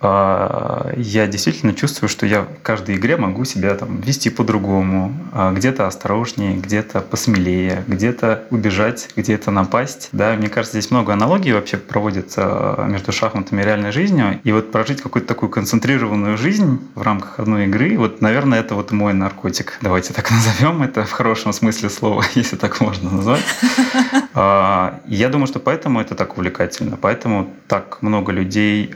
А, 0.00 0.92
я 0.96 1.26
действительно 1.26 1.74
чувствую, 1.74 2.08
что 2.08 2.24
я 2.24 2.42
в 2.42 2.62
каждой 2.62 2.96
игре 2.96 3.16
могу 3.16 3.44
себя 3.44 3.74
там 3.74 4.00
вести 4.00 4.30
по-другому, 4.30 5.12
а, 5.32 5.52
где-то 5.52 5.86
осторожнее, 5.86 6.56
где-то 6.56 7.00
посмелее, 7.00 7.84
где-то 7.88 8.44
убежать, 8.50 9.08
где-то 9.16 9.50
напасть. 9.50 10.10
Да, 10.12 10.34
мне 10.34 10.48
кажется, 10.48 10.78
здесь 10.78 10.90
много 10.90 11.12
аналогий 11.12 11.52
вообще 11.52 11.78
проводится 11.78 12.42
а, 12.44 12.86
между 12.86 13.10
шахматами 13.10 13.62
и 13.62 13.64
реальной 13.64 13.90
жизнью. 13.90 14.38
И 14.44 14.52
вот 14.52 14.70
прожить 14.70 15.02
какую-то 15.02 15.26
такую 15.26 15.50
концентрированную 15.50 16.38
жизнь 16.38 16.80
в 16.94 17.02
рамках 17.02 17.40
одной 17.40 17.64
игры, 17.66 17.98
вот, 17.98 18.20
наверное, 18.20 18.60
это 18.60 18.76
вот 18.76 18.92
мой 18.92 19.12
наркотик. 19.12 19.78
Давайте 19.82 20.14
так 20.14 20.30
назовем 20.30 20.82
это 20.82 21.04
в 21.04 21.10
хорошем 21.10 21.52
смысле 21.52 21.90
слова, 21.90 22.24
если 22.34 22.56
так 22.56 22.80
можно 22.80 23.10
назвать. 23.10 23.44
Я 24.34 25.28
думаю, 25.30 25.48
что 25.48 25.58
поэтому 25.58 26.00
это 26.00 26.14
так 26.14 26.36
увлекательно, 26.36 26.96
поэтому 26.96 27.52
так 27.66 27.98
много 28.02 28.30
людей 28.30 28.94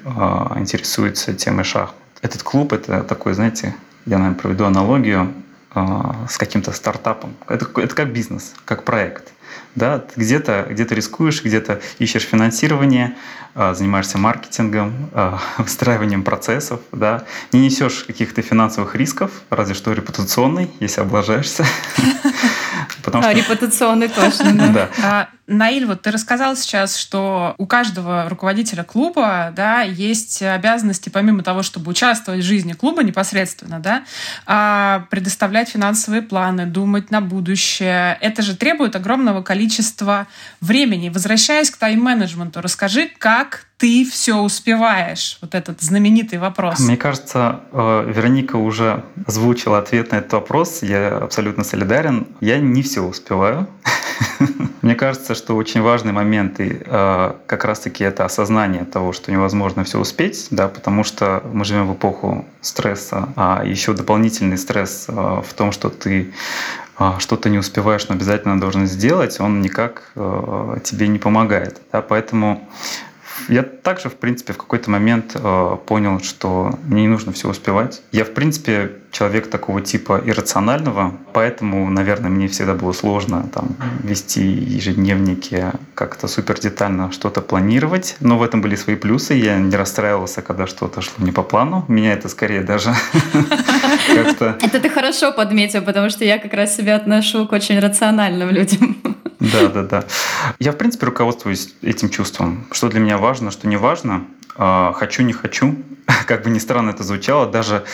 интересуется 0.56 0.91
интересуется 0.92 1.32
темой 1.32 1.64
шахмат. 1.64 1.96
Этот 2.20 2.42
клуб— 2.42 2.72
это 2.74 3.02
такой, 3.02 3.32
знаете, 3.34 3.74
я, 4.06 4.18
наверное, 4.18 4.38
проведу 4.38 4.64
аналогию 4.64 5.32
э, 5.74 5.80
с 6.28 6.36
каким-то 6.36 6.72
стартапом. 6.72 7.34
Это, 7.48 7.66
это 7.80 7.94
как 7.94 8.12
бизнес, 8.12 8.54
как 8.64 8.84
проект. 8.84 9.32
Да, 9.74 9.98
ты 9.98 10.20
где-то 10.20 10.66
где 10.70 10.84
рискуешь, 10.84 11.42
где-то 11.42 11.80
ищешь 11.98 12.24
финансирование, 12.24 13.16
э, 13.54 13.74
занимаешься 13.74 14.18
маркетингом, 14.18 15.10
э, 15.12 15.38
выстраиванием 15.58 16.22
процессов, 16.22 16.80
да, 16.92 17.24
не 17.52 17.60
несешь 17.60 18.04
каких-то 18.04 18.42
финансовых 18.42 18.94
рисков, 18.94 19.30
разве 19.50 19.74
что 19.74 19.92
репутационный, 19.92 20.70
если 20.80 21.00
облажаешься. 21.00 21.64
А, 23.12 23.34
репутационный 23.34 24.08
точно, 24.08 24.72
да. 24.72 25.28
Наиль, 25.52 25.86
вот 25.86 26.02
ты 26.02 26.10
рассказал 26.10 26.56
сейчас, 26.56 26.96
что 26.96 27.54
у 27.58 27.66
каждого 27.66 28.28
руководителя 28.28 28.84
клуба 28.84 29.52
да, 29.54 29.82
есть 29.82 30.42
обязанности, 30.42 31.08
помимо 31.08 31.42
того, 31.42 31.62
чтобы 31.62 31.90
участвовать 31.90 32.40
в 32.40 32.46
жизни 32.46 32.72
клуба 32.72 33.02
непосредственно, 33.02 33.78
да, 33.78 34.04
а, 34.46 35.06
предоставлять 35.10 35.68
финансовые 35.68 36.22
планы, 36.22 36.66
думать 36.66 37.10
на 37.10 37.20
будущее. 37.20 38.18
Это 38.20 38.42
же 38.42 38.56
требует 38.56 38.96
огромного 38.96 39.42
количества 39.42 40.26
времени. 40.60 41.08
Возвращаясь 41.08 41.70
к 41.70 41.76
тайм-менеджменту, 41.76 42.60
расскажи, 42.60 43.10
как 43.18 43.66
ты 43.76 44.08
все 44.08 44.36
успеваешь? 44.36 45.38
Вот 45.42 45.56
этот 45.56 45.82
знаменитый 45.82 46.38
вопрос. 46.38 46.78
Мне 46.78 46.96
кажется, 46.96 47.62
э, 47.72 48.12
Вероника 48.14 48.54
уже 48.54 49.04
озвучила 49.26 49.78
ответ 49.78 50.12
на 50.12 50.16
этот 50.16 50.32
вопрос. 50.34 50.82
Я 50.82 51.18
абсолютно 51.18 51.64
солидарен. 51.64 52.28
Я 52.40 52.58
не 52.58 52.82
все 52.82 53.00
успеваю. 53.00 53.68
Мне 54.82 54.94
кажется, 54.94 55.34
что 55.34 55.56
очень 55.56 55.82
важный 55.82 56.12
момент 56.12 56.60
и 56.60 56.78
э, 56.84 57.32
как 57.46 57.64
раз-таки 57.64 58.04
это 58.04 58.24
осознание 58.24 58.84
того, 58.84 59.12
что 59.12 59.30
невозможно 59.32 59.84
все 59.84 59.98
успеть, 59.98 60.48
да, 60.50 60.68
потому 60.68 61.04
что 61.04 61.42
мы 61.52 61.64
живем 61.64 61.86
в 61.88 61.94
эпоху 61.94 62.44
стресса, 62.60 63.28
а 63.36 63.62
еще 63.64 63.92
дополнительный 63.92 64.58
стресс 64.58 65.06
э, 65.08 65.12
в 65.12 65.54
том, 65.54 65.72
что 65.72 65.88
ты 65.88 66.32
что-то 67.18 67.48
не 67.48 67.58
успеваешь, 67.58 68.06
но 68.08 68.14
обязательно 68.14 68.60
должен 68.60 68.86
сделать, 68.86 69.40
он 69.40 69.60
никак 69.60 70.12
э, 70.14 70.78
тебе 70.84 71.08
не 71.08 71.18
помогает. 71.18 71.80
Да? 71.90 72.02
Поэтому 72.02 72.68
я 73.48 73.62
также, 73.62 74.08
в 74.08 74.14
принципе, 74.14 74.52
в 74.52 74.58
какой-то 74.58 74.90
момент 74.90 75.32
э, 75.34 75.76
понял, 75.86 76.20
что 76.20 76.78
мне 76.84 77.02
не 77.02 77.08
нужно 77.08 77.32
все 77.32 77.48
успевать. 77.48 78.02
Я, 78.12 78.24
в 78.24 78.32
принципе, 78.32 78.92
человек 79.10 79.50
такого 79.50 79.80
типа 79.80 80.22
иррационального, 80.24 81.14
поэтому, 81.32 81.88
наверное, 81.90 82.30
мне 82.30 82.48
всегда 82.48 82.74
было 82.74 82.92
сложно 82.92 83.48
там, 83.52 83.76
вести 84.02 84.42
ежедневники, 84.42 85.66
как-то 85.94 86.28
супер 86.28 86.58
детально 86.58 87.12
что-то 87.12 87.42
планировать. 87.42 88.16
Но 88.20 88.38
в 88.38 88.42
этом 88.42 88.62
были 88.62 88.74
свои 88.74 88.96
плюсы. 88.96 89.34
Я 89.34 89.58
не 89.58 89.76
расстраивался, 89.76 90.42
когда 90.42 90.66
что-то 90.66 91.02
шло 91.02 91.24
не 91.24 91.32
по 91.32 91.42
плану. 91.42 91.84
Меня 91.88 92.14
это 92.14 92.28
скорее 92.28 92.62
даже 92.62 92.94
как-то... 94.14 94.58
Это 94.62 94.80
ты 94.80 94.88
хорошо 94.88 95.32
подметил, 95.32 95.82
потому 95.82 96.10
что 96.10 96.24
я 96.24 96.38
как 96.38 96.54
раз 96.54 96.74
себя 96.74 96.96
отношу 96.96 97.46
к 97.46 97.52
очень 97.52 97.78
рациональным 97.78 98.50
людям. 98.50 98.96
Да, 99.50 99.68
да, 99.68 99.82
да. 99.82 100.04
Я, 100.60 100.72
в 100.72 100.76
принципе, 100.76 101.06
руководствуюсь 101.06 101.74
этим 101.82 102.10
чувством. 102.10 102.66
Что 102.70 102.88
для 102.88 103.00
меня 103.00 103.18
важно, 103.18 103.50
что 103.50 103.66
не 103.66 103.76
важно. 103.76 104.24
А, 104.54 104.92
хочу, 104.92 105.22
не 105.22 105.32
хочу. 105.32 105.76
Как 106.26 106.44
бы 106.44 106.50
ни 106.50 106.58
странно 106.58 106.90
это 106.90 107.02
звучало, 107.02 107.46
даже, 107.50 107.84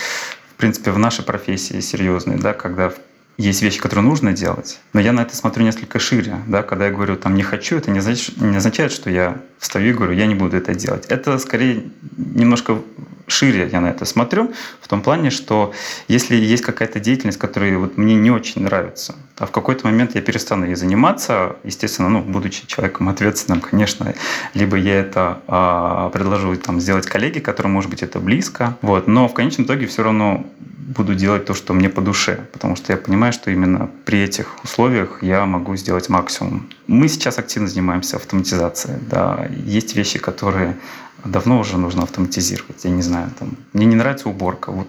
в 0.50 0.54
принципе, 0.54 0.90
в 0.90 0.98
нашей 0.98 1.24
профессии 1.24 1.80
серьезной, 1.80 2.36
да, 2.36 2.52
когда 2.52 2.92
есть 3.38 3.62
вещи, 3.62 3.80
которые 3.80 4.04
нужно 4.04 4.32
делать, 4.32 4.80
но 4.92 5.00
я 5.00 5.12
на 5.12 5.20
это 5.20 5.36
смотрю 5.36 5.64
несколько 5.64 6.00
шире. 6.00 6.38
Да? 6.48 6.64
Когда 6.64 6.86
я 6.86 6.92
говорю 6.92 7.14
там 7.16 7.36
«не 7.36 7.44
хочу», 7.44 7.76
это 7.76 7.90
не 7.92 8.00
означает, 8.00 8.40
не 8.40 8.56
означает, 8.56 8.90
что 8.90 9.10
я 9.10 9.40
встаю 9.58 9.90
и 9.90 9.92
говорю 9.92 10.12
«я 10.12 10.26
не 10.26 10.34
буду 10.34 10.56
это 10.56 10.74
делать». 10.74 11.06
Это 11.08 11.38
скорее 11.38 11.84
немножко 12.16 12.82
шире 13.30 13.68
я 13.70 13.80
на 13.80 13.88
это 13.88 14.04
смотрю, 14.04 14.52
в 14.80 14.88
том 14.88 15.02
плане, 15.02 15.30
что 15.30 15.72
если 16.08 16.36
есть 16.36 16.62
какая-то 16.62 17.00
деятельность, 17.00 17.38
которая 17.38 17.78
вот 17.78 17.96
мне 17.96 18.14
не 18.14 18.30
очень 18.30 18.62
нравится, 18.62 19.14
а 19.36 19.46
в 19.46 19.50
какой-то 19.50 19.86
момент 19.86 20.14
я 20.14 20.20
перестану 20.20 20.66
ей 20.66 20.74
заниматься, 20.74 21.56
естественно, 21.64 22.08
ну, 22.08 22.20
будучи 22.20 22.66
человеком 22.66 23.08
ответственным, 23.08 23.60
конечно, 23.60 24.14
либо 24.54 24.76
я 24.76 24.94
это 25.00 25.40
а, 25.46 26.10
предложу 26.10 26.56
там, 26.56 26.80
сделать 26.80 27.06
коллеге, 27.06 27.40
которому, 27.40 27.74
может 27.74 27.90
быть, 27.90 28.02
это 28.02 28.18
близко, 28.18 28.76
вот, 28.82 29.06
но 29.06 29.28
в 29.28 29.34
конечном 29.34 29.66
итоге 29.66 29.86
все 29.86 30.02
равно 30.02 30.46
буду 30.88 31.14
делать 31.14 31.44
то, 31.44 31.54
что 31.54 31.74
мне 31.74 31.90
по 31.90 32.00
душе, 32.00 32.46
потому 32.52 32.74
что 32.74 32.92
я 32.92 32.96
понимаю, 32.96 33.32
что 33.32 33.50
именно 33.50 33.90
при 34.04 34.22
этих 34.22 34.64
условиях 34.64 35.22
я 35.22 35.44
могу 35.44 35.76
сделать 35.76 36.08
максимум. 36.08 36.68
Мы 36.86 37.08
сейчас 37.08 37.38
активно 37.38 37.68
занимаемся 37.68 38.16
автоматизацией, 38.16 38.98
да, 39.10 39.48
есть 39.66 39.94
вещи, 39.94 40.18
которые 40.18 40.76
давно 41.24 41.58
уже 41.58 41.76
нужно 41.78 42.02
автоматизировать. 42.02 42.84
Я 42.84 42.90
не 42.90 43.02
знаю, 43.02 43.30
там, 43.38 43.56
мне 43.72 43.86
не 43.86 43.96
нравится 43.96 44.28
уборка. 44.28 44.70
Вот 44.72 44.88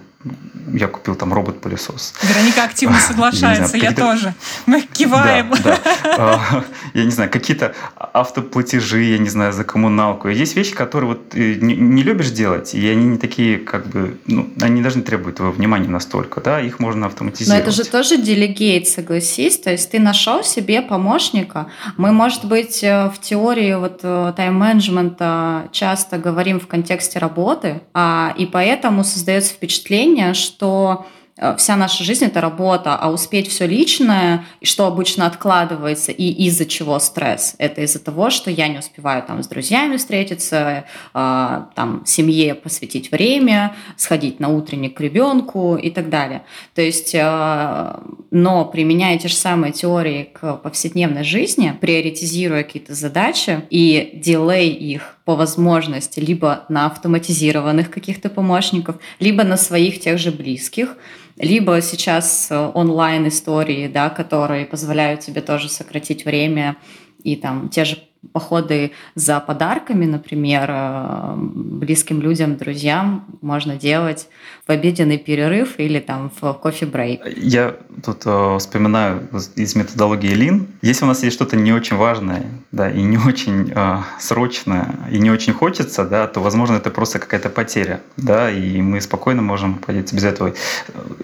я 0.72 0.86
купил 0.86 1.14
там 1.14 1.32
робот-пылесос. 1.32 2.14
Вероника 2.22 2.64
активно 2.64 2.98
соглашается, 3.00 3.76
я, 3.76 3.92
тоже. 3.92 4.34
Мы 4.66 4.82
киваем. 4.82 5.52
Да, 5.64 5.78
да. 6.04 6.64
Я 6.94 7.04
не 7.04 7.10
знаю, 7.10 7.30
какие-то 7.30 7.74
автоплатежи, 7.96 9.02
я 9.02 9.18
не 9.18 9.28
знаю, 9.28 9.52
за 9.52 9.64
коммуналку. 9.64 10.28
Есть 10.28 10.56
вещи, 10.56 10.74
которые 10.74 11.10
вот 11.10 11.34
э, 11.34 11.54
не, 11.54 11.74
не 11.74 12.02
любишь 12.02 12.30
делать, 12.30 12.74
и 12.74 12.88
они 12.88 13.06
не 13.06 13.18
такие, 13.18 13.58
как 13.58 13.86
бы, 13.86 14.18
ну, 14.26 14.50
они 14.60 14.82
даже 14.82 14.96
не 14.98 15.02
требуют 15.02 15.36
твоего 15.36 15.54
внимания 15.54 15.88
настолько, 15.88 16.40
да, 16.40 16.60
их 16.60 16.80
можно 16.80 17.06
автоматизировать. 17.06 17.64
Но 17.64 17.70
это 17.70 17.70
же 17.70 17.88
тоже 17.88 18.18
делегейт, 18.18 18.88
согласись, 18.88 19.58
то 19.58 19.70
есть 19.70 19.90
ты 19.90 19.98
нашел 19.98 20.44
себе 20.44 20.82
помощника. 20.82 21.68
Мы, 21.96 22.12
может 22.12 22.44
быть, 22.44 22.82
э, 22.82 23.08
в 23.08 23.18
теории 23.20 23.74
вот 23.74 24.00
э, 24.02 24.32
тайм-менеджмента 24.36 25.68
часто 25.72 26.18
говорим 26.18 26.60
в 26.60 26.66
контексте 26.66 27.18
работы, 27.18 27.80
а, 27.94 28.34
и 28.36 28.46
поэтому 28.46 29.04
создается 29.04 29.54
впечатление, 29.54 30.09
ощущение, 30.10 30.34
что 30.34 31.06
Э, 31.40 31.56
вся 31.56 31.76
наша 31.76 32.04
жизнь 32.04 32.26
это 32.26 32.40
работа, 32.40 32.94
а 32.96 33.10
успеть 33.10 33.48
все 33.48 33.66
личное, 33.66 34.44
что 34.62 34.86
обычно 34.86 35.26
откладывается, 35.26 36.12
и 36.12 36.28
из-за 36.46 36.66
чего 36.66 36.98
стресс? 36.98 37.54
Это 37.58 37.80
из-за 37.80 37.98
того, 37.98 38.30
что 38.30 38.50
я 38.50 38.68
не 38.68 38.78
успеваю 38.78 39.22
там 39.22 39.42
с 39.42 39.48
друзьями 39.48 39.96
встретиться, 39.96 40.84
э, 41.14 41.62
там 41.74 42.02
семье 42.04 42.54
посвятить 42.54 43.10
время, 43.10 43.74
сходить 43.96 44.38
на 44.38 44.48
утренник 44.48 44.96
к 44.96 45.00
ребенку 45.00 45.76
и 45.76 45.90
так 45.90 46.10
далее. 46.10 46.42
То 46.74 46.82
есть, 46.82 47.14
э, 47.14 48.00
но 48.30 48.64
применяя 48.66 49.18
те 49.18 49.28
же 49.28 49.34
самые 49.34 49.72
теории 49.72 50.24
к 50.24 50.56
повседневной 50.56 51.24
жизни, 51.24 51.74
приоритизируя 51.80 52.62
какие-то 52.62 52.94
задачи 52.94 53.62
и 53.70 54.12
дилей 54.14 54.68
их 54.70 55.19
по 55.24 55.36
возможности 55.36 56.20
либо 56.20 56.64
на 56.68 56.86
автоматизированных 56.86 57.90
каких-то 57.90 58.28
помощников, 58.28 58.96
либо 59.18 59.44
на 59.44 59.56
своих 59.56 60.00
тех 60.00 60.18
же 60.18 60.30
близких, 60.30 60.96
либо 61.36 61.80
сейчас 61.80 62.48
э, 62.50 62.70
онлайн 62.74 63.28
истории, 63.28 63.88
да, 63.88 64.10
которые 64.10 64.66
позволяют 64.66 65.20
тебе 65.20 65.40
тоже 65.40 65.68
сократить 65.68 66.24
время 66.24 66.76
и 67.22 67.36
там 67.36 67.68
те 67.68 67.84
же 67.84 67.98
походы 68.32 68.92
за 69.14 69.40
подарками, 69.40 70.04
например, 70.04 70.68
э, 70.68 71.34
близким 71.36 72.20
людям, 72.20 72.56
друзьям 72.56 73.24
можно 73.40 73.76
делать 73.76 74.28
в 74.66 74.70
обеденный 74.70 75.18
перерыв 75.18 75.78
или 75.78 75.98
там 76.00 76.30
в 76.40 76.52
кофе-брейк. 76.52 77.22
Я 77.36 77.76
тут 78.04 78.22
э, 78.26 78.58
вспоминаю 78.58 79.28
из 79.56 79.74
методологии 79.74 80.34
Лин. 80.34 80.68
Если 80.82 81.04
у 81.04 81.08
нас 81.08 81.22
есть 81.22 81.34
что-то 81.34 81.56
не 81.56 81.72
очень 81.72 81.96
важное, 81.96 82.44
да, 82.72 82.90
и 82.90 83.02
не 83.02 83.18
очень 83.18 83.72
э, 83.74 83.98
срочное, 84.18 84.94
и 85.10 85.18
не 85.18 85.30
очень 85.30 85.54
хочется, 85.54 86.04
да, 86.04 86.26
то, 86.26 86.40
возможно, 86.40 86.76
это 86.76 86.90
просто 86.90 87.18
какая-то 87.18 87.48
потеря, 87.48 88.00
да, 88.16 88.50
и 88.50 88.80
мы 88.82 89.00
спокойно 89.00 89.42
можем 89.42 89.74
пойти 89.74 90.14
без 90.14 90.24
этого. 90.24 90.52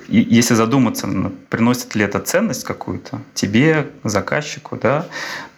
И 0.08 0.26
если 0.28 0.54
задуматься, 0.54 1.06
приносит 1.50 1.94
ли 1.94 2.04
это 2.04 2.20
ценность 2.20 2.64
какую-то 2.64 3.20
тебе, 3.34 3.86
заказчику, 4.02 4.78
да, 4.80 5.06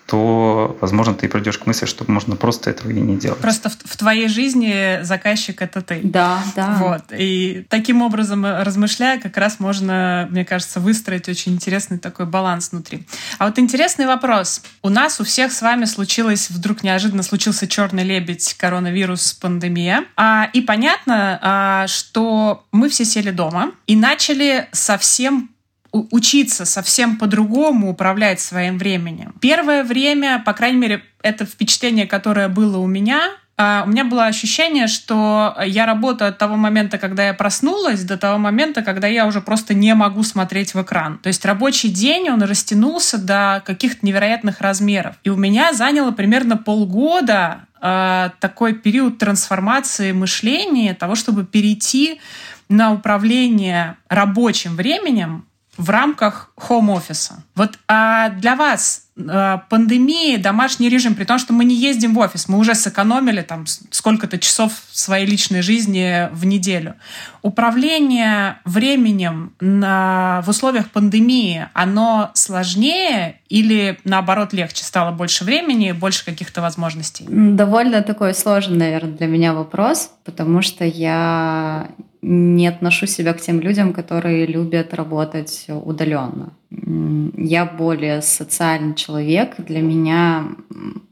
то, 0.09 0.75
возможно, 0.81 1.13
ты 1.13 1.29
придешь 1.29 1.59
к 1.59 1.67
мысли, 1.67 1.85
что 1.85 2.11
можно 2.11 2.35
просто 2.35 2.71
этого 2.71 2.91
и 2.91 2.95
не 2.95 3.19
делать. 3.19 3.41
Просто 3.41 3.69
в, 3.69 3.77
в 3.85 3.97
твоей 3.99 4.29
жизни 4.29 5.01
заказчик— 5.03 5.61
это 5.63 5.83
ты. 5.83 6.01
Да, 6.03 6.43
да. 6.57 6.77
Вот. 6.81 7.03
И 7.13 7.67
таким 7.69 8.01
образом, 8.01 8.47
э, 8.47 8.63
размышляя, 8.63 9.21
как 9.21 9.37
раз 9.37 9.61
можно, 9.61 10.27
мне 10.31 10.47
кажется, 10.47 10.81
выстроить 10.81 11.29
очень 11.29 11.53
интересный 11.53 11.99
такой 11.99 12.25
баланс 12.25 12.73
внутри. 12.73 13.07
А 13.37 13.45
вот 13.45 13.59
интересный 13.59 14.07
вопрос. 14.07 14.63
У 14.83 14.89
нас 14.89 15.21
у 15.21 15.25
всех 15.25 15.53
с 15.53 15.61
вами 15.61 15.85
случилось, 15.85 16.49
вдруг 16.49 16.83
неожиданно 16.83 17.23
случился 17.23 17.69
черный 17.69 18.03
лебедь, 18.03 18.55
коронавирус, 18.55 19.35
пандемия. 19.35 20.05
А, 20.17 20.49
и 20.55 20.63
понятно, 20.63 21.39
а, 21.43 21.87
что 21.87 22.65
мы 22.73 22.89
все 22.89 23.05
сели 23.05 23.31
дома 23.31 23.73
и 23.87 23.95
начали 23.95 24.69
совсем 24.73 25.51
учиться 25.93 26.65
совсем 26.65 27.17
по-другому 27.17 27.91
управлять 27.91 28.41
своим 28.41 28.79
временем. 28.79 29.35
Первое 29.41 29.85
время, 29.85 30.43
по 30.45 30.53
крайней 30.53 30.79
мере, 30.79 31.03
это 31.23 31.47
впечатление, 31.47 32.07
которое 32.07 32.49
было 32.49 32.79
у 32.79 32.87
меня, 32.87 33.31
а, 33.61 33.83
у 33.85 33.91
меня 33.91 34.05
было 34.05 34.27
ощущение, 34.27 34.87
что 34.87 35.57
я 35.67 35.85
работаю 35.85 36.29
от 36.29 36.39
того 36.39 36.55
момента, 36.55 36.97
когда 36.97 37.27
я 37.27 37.35
проснулась, 37.35 38.05
до 38.05 38.17
того 38.17 38.39
момента, 38.39 38.83
когда 38.83 39.09
я 39.09 39.27
уже 39.27 39.41
просто 39.41 39.75
не 39.75 39.93
могу 39.97 40.23
смотреть 40.23 40.75
в 40.75 40.83
экран. 40.83 41.19
То 41.19 41.27
есть 41.27 41.45
рабочий 41.45 41.89
день, 41.89 42.31
он 42.31 42.41
растянулся 42.41 43.19
до 43.19 43.61
каких-то 43.67 44.07
невероятных 44.07 44.61
размеров. 44.61 45.17
И 45.25 45.31
у 45.31 45.37
меня 45.37 45.73
заняло 45.73 46.13
примерно 46.13 46.57
полгода 46.57 47.63
э, 47.83 48.31
такой 48.39 48.75
период 48.75 49.19
трансформации 49.19 50.13
мышления, 50.13 50.95
того, 50.95 51.17
чтобы 51.17 51.45
перейти 51.45 52.21
на 52.69 52.93
управление 52.93 53.97
рабочим 54.09 54.77
временем 54.77 55.48
в 55.79 55.91
рамках 55.91 56.51
хоум-офиса. 56.57 57.43
Вот 57.55 57.79
а 57.89 58.29
для 58.31 58.57
вас 58.57 59.08
а, 59.29 59.65
пандемия, 59.69 60.39
домашний 60.39 60.89
режим, 60.89 61.15
при 61.15 61.25
том, 61.25 61.39
что 61.39 61.53
мы 61.53 61.65
не 61.65 61.75
ездим 61.75 62.15
в 62.15 62.19
офис, 62.19 62.49
мы 62.49 62.59
уже 62.59 62.75
сэкономили 62.75 63.43
там 63.43 63.65
сколько-то 63.67 64.39
часов 64.39 64.73
своей 64.93 65.27
личной 65.27 65.63
жизни 65.63 66.29
в 66.33 66.45
неделю. 66.45 66.95
Управление 67.43 68.59
временем 68.65 69.53
на, 69.61 70.43
в 70.45 70.51
условиях 70.51 70.91
пандемии, 70.91 71.67
оно 71.73 72.31
сложнее 72.35 73.41
или 73.49 73.99
наоборот 74.05 74.53
легче 74.53 74.85
стало 74.85 75.11
больше 75.11 75.45
времени, 75.45 75.93
больше 75.93 76.25
каких-то 76.25 76.61
возможностей? 76.61 77.25
Довольно 77.29 78.03
такой 78.03 78.35
сложный, 78.35 78.77
наверное, 78.77 79.13
для 79.13 79.27
меня 79.27 79.55
вопрос, 79.55 80.11
потому 80.25 80.63
что 80.63 80.85
я 80.85 81.89
не 82.23 82.67
отношу 82.67 83.07
себя 83.07 83.33
к 83.33 83.41
тем 83.41 83.61
людям, 83.61 83.93
которые 83.93 84.47
любят 84.47 84.95
работать 84.95 85.67
удаленно. 85.69 86.53
Я 86.71 87.65
более 87.65 88.21
социальный 88.21 88.95
человек. 88.95 89.55
Для 89.59 89.81
меня, 89.81 90.49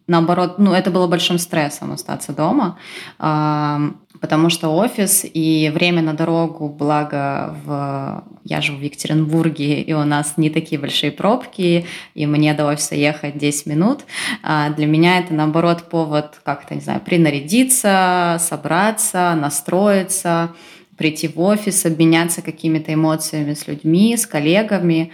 наоборот, 0.07 0.59
ну, 0.59 0.73
это 0.73 0.91
было 0.91 1.07
большим 1.07 1.39
стрессом 1.39 1.93
остаться 1.93 2.33
дома, 2.33 2.79
потому 3.19 4.51
что 4.51 4.69
офис 4.71 5.25
и 5.25 5.71
время 5.75 6.03
на 6.03 6.15
дорогу, 6.15 6.69
благо 6.69 7.57
в... 7.65 8.25
я 8.45 8.61
живу 8.61 8.79
в 8.79 8.83
Екатеринбурге, 8.83 9.83
и 9.83 9.93
у 9.95 10.05
нас 10.05 10.35
не 10.37 10.51
такие 10.51 10.81
большие 10.81 11.11
пробки, 11.11 11.87
и 12.15 12.27
мне 12.27 12.53
до 12.55 12.67
офиса 12.67 12.95
ехать 12.95 13.39
10 13.39 13.67
минут. 13.67 14.01
А 14.43 14.71
для 14.71 14.87
меня 14.87 15.21
это, 15.21 15.33
наоборот, 15.33 15.85
повод 15.91 16.41
как-то, 16.45 16.75
не 16.75 16.81
знаю, 16.81 17.01
принарядиться, 17.01 18.37
собраться, 18.41 19.35
настроиться, 19.35 20.51
прийти 20.97 21.29
в 21.29 21.41
офис, 21.41 21.87
обменяться 21.87 22.43
какими-то 22.43 22.93
эмоциями 22.93 23.55
с 23.55 23.69
людьми, 23.69 24.17
с 24.17 24.27
коллегами. 24.27 25.13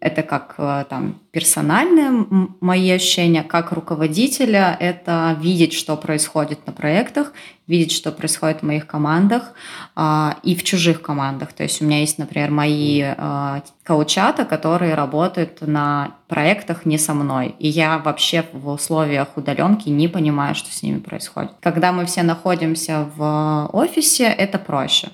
Это 0.00 0.22
как 0.22 0.54
э, 0.56 0.84
там 0.88 1.16
персональные 1.30 2.26
мои 2.60 2.90
ощущения, 2.90 3.42
как 3.42 3.72
руководителя, 3.72 4.76
это 4.80 5.36
видеть, 5.40 5.74
что 5.74 5.96
происходит 5.96 6.66
на 6.66 6.72
проектах, 6.72 7.32
видеть, 7.66 7.92
что 7.92 8.10
происходит 8.10 8.60
в 8.60 8.66
моих 8.66 8.86
командах 8.86 9.52
а, 9.94 10.38
и 10.42 10.56
в 10.56 10.64
чужих 10.64 11.02
командах. 11.02 11.52
То 11.52 11.62
есть 11.62 11.80
у 11.80 11.84
меня 11.84 12.00
есть, 12.00 12.18
например, 12.18 12.50
мои 12.50 13.00
а, 13.02 13.62
коучата, 13.84 14.44
которые 14.44 14.94
работают 14.94 15.60
на 15.60 16.16
проектах 16.26 16.84
не 16.84 16.98
со 16.98 17.14
мной. 17.14 17.54
И 17.60 17.68
я 17.68 17.98
вообще 17.98 18.44
в 18.52 18.68
условиях 18.70 19.36
удаленки 19.36 19.88
не 19.88 20.08
понимаю, 20.08 20.56
что 20.56 20.72
с 20.72 20.82
ними 20.82 20.98
происходит. 20.98 21.52
Когда 21.60 21.92
мы 21.92 22.06
все 22.06 22.22
находимся 22.24 23.08
в 23.16 23.70
офисе, 23.72 24.24
это 24.24 24.58
проще 24.58 25.10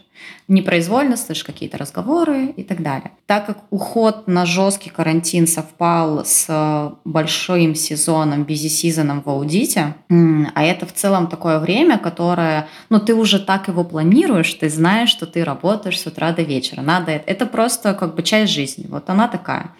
непроизвольно 0.48 1.16
слышишь 1.16 1.44
какие-то 1.44 1.79
разговоры 1.79 2.46
и 2.46 2.62
так 2.62 2.83
далее. 2.83 3.12
Так 3.26 3.46
как 3.46 3.59
уход 3.70 4.29
на 4.29 4.46
жесткий 4.46 4.90
карантин 4.90 5.46
совпал 5.46 6.24
с 6.24 6.92
большим 7.05 7.74
сезоном, 7.74 8.44
бизи-сезоном 8.44 9.22
в 9.22 9.29
аудите, 9.29 9.94
а 10.09 10.64
это 10.64 10.87
в 10.87 10.92
целом 10.92 11.26
такое 11.26 11.59
время, 11.59 11.98
которое, 11.98 12.68
ну, 12.90 13.00
ты 13.00 13.14
уже 13.14 13.38
так 13.40 13.68
его 13.68 13.85
планируешь, 13.85 14.55
ты 14.55 14.68
знаешь, 14.68 15.11
что 15.11 15.26
ты 15.26 15.44
работаешь 15.44 16.00
с 16.00 16.07
утра 16.07 16.33
до 16.33 16.42
вечера. 16.42 16.81
Надо 16.81 17.12
это. 17.12 17.37
Это 17.37 17.46
просто 17.46 17.94
как 17.94 18.14
бы 18.14 18.22
часть 18.22 18.52
жизни. 18.52 18.87
Вот 18.88 19.11
она 19.11 19.29
такая. 19.29 19.72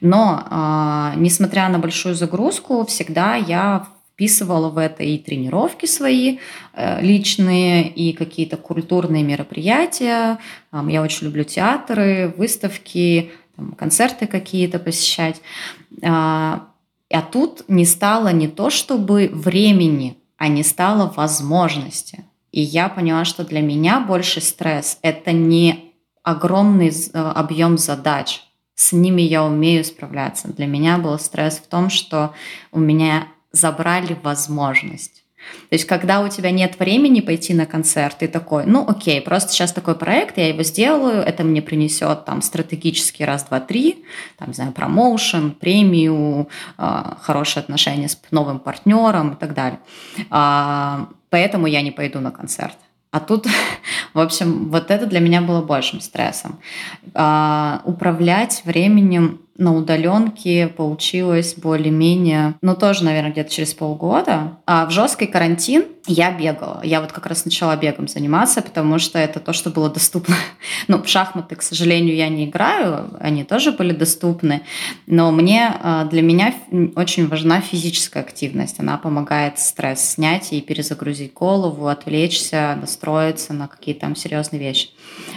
Но, 0.00 0.44
э, 0.50 1.12
несмотря 1.16 1.68
на 1.68 1.78
большую 1.78 2.14
загрузку, 2.14 2.84
всегда 2.84 3.36
я 3.36 3.86
вписывала 4.18 4.68
в 4.68 4.78
это 4.78 5.04
и 5.04 5.16
тренировки 5.16 5.86
свои 5.86 6.38
э, 6.74 7.00
личные, 7.00 7.88
и 7.88 8.12
какие-то 8.12 8.56
культурные 8.56 9.22
мероприятия. 9.22 10.40
Я 10.72 11.02
очень 11.02 11.28
люблю 11.28 11.44
театры, 11.44 12.34
выставки, 12.36 13.30
концерты 13.76 14.26
какие-то 14.26 14.80
посещать. 14.80 15.40
А, 16.02 16.66
а 17.12 17.22
тут 17.22 17.62
не 17.68 17.84
стало 17.84 18.32
не 18.32 18.48
то 18.48 18.70
чтобы 18.70 19.30
времени, 19.32 20.18
а 20.36 20.48
не 20.48 20.64
стало 20.64 21.12
возможности. 21.16 22.24
И 22.50 22.60
я 22.60 22.88
поняла, 22.88 23.24
что 23.24 23.44
для 23.44 23.60
меня 23.60 24.00
больше 24.00 24.40
стресс– 24.40 24.98
это 25.02 25.30
не 25.30 25.94
огромный 26.24 26.88
э, 26.90 27.18
объем 27.20 27.78
задач. 27.78 28.42
С 28.74 28.90
ними 28.92 29.22
я 29.22 29.44
умею 29.44 29.84
справляться. 29.84 30.48
Для 30.48 30.66
меня 30.66 30.98
был 30.98 31.16
стресс 31.20 31.58
в 31.58 31.68
том, 31.68 31.88
что 31.88 32.34
у 32.72 32.80
меня 32.80 33.28
забрали 33.52 34.16
возможность. 34.22 35.24
То 35.70 35.74
есть, 35.74 35.86
когда 35.86 36.20
у 36.20 36.28
тебя 36.28 36.50
нет 36.50 36.78
времени 36.78 37.20
пойти 37.20 37.54
на 37.54 37.66
концерт, 37.66 38.18
ты 38.18 38.28
такой, 38.28 38.64
ну 38.66 38.84
окей, 38.86 39.20
просто 39.20 39.52
сейчас 39.52 39.72
такой 39.72 39.94
проект, 39.94 40.36
я 40.36 40.48
его 40.48 40.62
сделаю, 40.62 41.22
это 41.22 41.44
мне 41.44 41.62
принесет 41.62 42.24
там 42.24 42.42
стратегический 42.42 43.24
раз, 43.24 43.44
два, 43.44 43.60
три, 43.60 44.04
там, 44.36 44.48
не 44.48 44.54
знаю, 44.54 44.72
промоушен, 44.72 45.52
премию, 45.52 46.48
э, 46.76 47.02
хорошие 47.20 47.62
отношения 47.62 48.08
с 48.08 48.18
новым 48.30 48.58
партнером 48.58 49.34
и 49.34 49.36
так 49.36 49.54
далее. 49.54 49.78
Э, 50.30 51.06
поэтому 51.30 51.66
я 51.66 51.82
не 51.82 51.92
пойду 51.92 52.20
на 52.20 52.30
концерт. 52.30 52.76
А 53.10 53.20
тут, 53.20 53.46
в 54.14 54.20
общем, 54.20 54.70
вот 54.70 54.90
это 54.90 55.06
для 55.06 55.20
меня 55.20 55.40
было 55.40 55.62
большим 55.62 56.00
стрессом. 56.00 56.58
Э, 57.14 57.78
управлять 57.84 58.62
временем 58.64 59.40
на 59.58 59.74
удаленке 59.74 60.68
получилось 60.68 61.54
более-менее, 61.56 62.54
ну 62.62 62.74
тоже, 62.74 63.04
наверное, 63.04 63.32
где-то 63.32 63.50
через 63.50 63.74
полгода. 63.74 64.58
А 64.66 64.86
в 64.86 64.90
жесткий 64.90 65.26
карантин 65.26 65.84
я 66.08 66.32
бегала. 66.32 66.80
Я 66.82 67.00
вот 67.00 67.12
как 67.12 67.26
раз 67.26 67.44
начала 67.44 67.76
бегом 67.76 68.08
заниматься, 68.08 68.62
потому 68.62 68.98
что 68.98 69.18
это 69.18 69.40
то, 69.40 69.52
что 69.52 69.70
было 69.70 69.88
доступно. 69.90 70.34
Ну, 70.86 71.02
в 71.02 71.08
шахматы, 71.08 71.54
к 71.54 71.62
сожалению, 71.62 72.14
я 72.14 72.28
не 72.28 72.46
играю, 72.46 73.10
они 73.20 73.44
тоже 73.44 73.72
были 73.72 73.92
доступны. 73.92 74.62
Но 75.06 75.30
мне, 75.30 75.74
а, 75.82 76.04
для 76.04 76.22
меня 76.22 76.54
очень 76.96 77.28
важна 77.28 77.60
физическая 77.60 78.22
активность. 78.22 78.80
Она 78.80 78.96
помогает 78.96 79.58
стресс 79.58 80.00
снять 80.00 80.52
и 80.52 80.60
перезагрузить 80.62 81.34
голову, 81.34 81.88
отвлечься, 81.88 82.76
настроиться 82.80 83.52
на 83.52 83.68
какие-то 83.68 84.02
там 84.02 84.16
серьезные 84.16 84.60
вещи. 84.60 84.88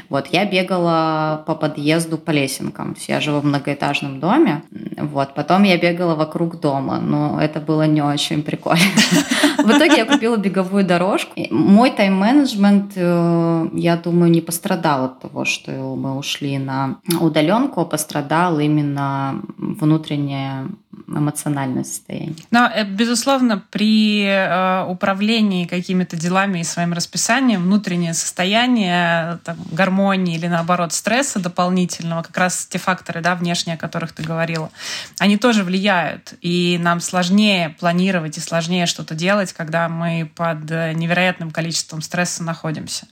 Вот, 0.10 0.28
я 0.28 0.46
бегала 0.46 1.44
по 1.46 1.56
подъезду 1.56 2.18
по 2.18 2.32
лесенкам. 2.32 2.96
Я 3.08 3.20
живу 3.20 3.40
в 3.40 3.46
многоэтажном 3.46 4.20
доме. 4.20 4.64
Вот. 4.98 5.34
Потом 5.36 5.64
я 5.64 5.78
бегала 5.78 6.16
вокруг 6.16 6.60
дома, 6.60 7.00
но 7.00 7.40
это 7.42 7.60
было 7.60 7.84
не 7.84 8.02
очень 8.02 8.44
прикольно. 8.44 8.82
В 9.64 9.72
итоге 9.72 9.98
я 9.98 10.06
купила 10.06 10.38
беговую 10.38 10.84
дорожку. 10.84 11.32
Мой 11.50 11.92
тайм-менеджмент, 11.92 12.94
э, 12.96 13.70
я 13.74 13.98
думаю, 13.98 14.32
не 14.32 14.42
пострадал 14.42 15.06
от 15.06 15.20
того, 15.20 15.46
что 15.46 15.72
мы 15.72 16.18
ушли 16.18 16.58
на 16.58 16.98
удаленку, 17.20 17.82
а 17.82 17.86
пострадал 17.86 18.60
именно 18.60 19.42
внутренняя 19.58 20.68
эмоциональное 21.08 21.84
состояние. 21.84 22.36
Но, 22.52 22.70
э, 22.74 22.84
безусловно, 22.86 23.64
при 23.70 24.24
э, 24.24 24.86
управлении 24.86 25.66
какими-то 25.66 26.16
делами 26.16 26.60
и 26.60 26.64
своим 26.64 26.94
расписанием 26.94 27.64
внутреннее 27.64 28.14
состояние 28.14 29.40
там, 29.44 29.58
гармонии 29.72 30.36
или, 30.36 30.48
наоборот, 30.48 30.94
стресса 30.94 31.40
дополнительного, 31.40 32.24
как 32.24 32.38
раз 32.38 32.66
те 32.66 32.78
факторы 32.78 33.22
да, 33.22 33.36
внешние, 33.36 33.76
о 33.76 33.78
которых 33.78 34.14
ты 34.14 34.24
говорила, 34.24 34.72
они 35.20 35.38
тоже 35.38 35.64
влияют. 35.64 36.34
И 36.42 36.80
нам 36.82 37.00
сложнее 37.00 37.76
планировать 37.80 38.38
и 38.38 38.42
сложнее 38.42 38.86
что-то 38.86 39.16
делать, 39.16 39.51
когда 39.54 39.90
мы 39.90 40.32
под 40.36 40.70
невероятным 40.70 41.52
количеством 41.52 42.02
стресса 42.02 42.44
находимся. 42.44 43.08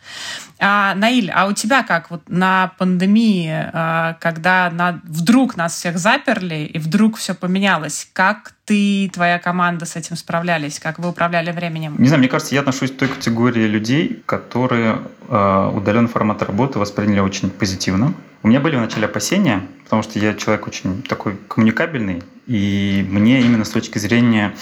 А, 0.60 0.94
Наиль, 0.96 1.32
а 1.32 1.48
у 1.48 1.54
тебя 1.54 1.84
как 1.84 2.12
вот 2.12 2.28
на 2.28 2.74
пандемии, 2.78 3.70
э, 3.72 4.16
когда 4.20 4.70
на, 4.70 5.02
вдруг 5.04 5.56
нас 5.56 5.74
всех 5.76 5.98
заперли 5.98 6.70
и 6.74 6.78
вдруг 6.80 7.18
все 7.18 7.34
поменялось, 7.34 8.10
как 8.14 8.54
ты 8.66 9.06
и 9.06 9.10
твоя 9.10 9.40
команда 9.40 9.86
с 9.86 9.96
этим 9.96 10.16
справлялись? 10.16 10.80
Как 10.80 11.00
вы 11.00 11.10
управляли 11.10 11.52
временем? 11.52 11.96
Не 11.98 12.08
знаю, 12.08 12.20
мне 12.20 12.30
кажется, 12.30 12.54
я 12.54 12.62
отношусь 12.62 12.92
к 12.92 12.98
той 12.98 13.08
категории 13.08 13.66
людей, 13.66 14.22
которые 14.26 15.00
э, 15.28 15.72
удаленный 15.74 16.10
формат 16.10 16.42
работы 16.44 16.78
восприняли 16.78 17.20
очень 17.20 17.50
позитивно. 17.50 18.14
У 18.44 18.48
меня 18.48 18.60
были 18.60 18.76
вначале 18.76 19.06
опасения, 19.06 19.62
потому 19.84 20.04
что 20.04 20.20
я 20.20 20.34
человек 20.34 20.68
очень 20.68 21.02
такой 21.04 21.36
коммуникабельный, 21.48 22.24
и 22.50 23.06
мне 23.08 23.42
именно 23.42 23.64
с 23.64 23.70
точки 23.70 24.00
зрения 24.00 24.56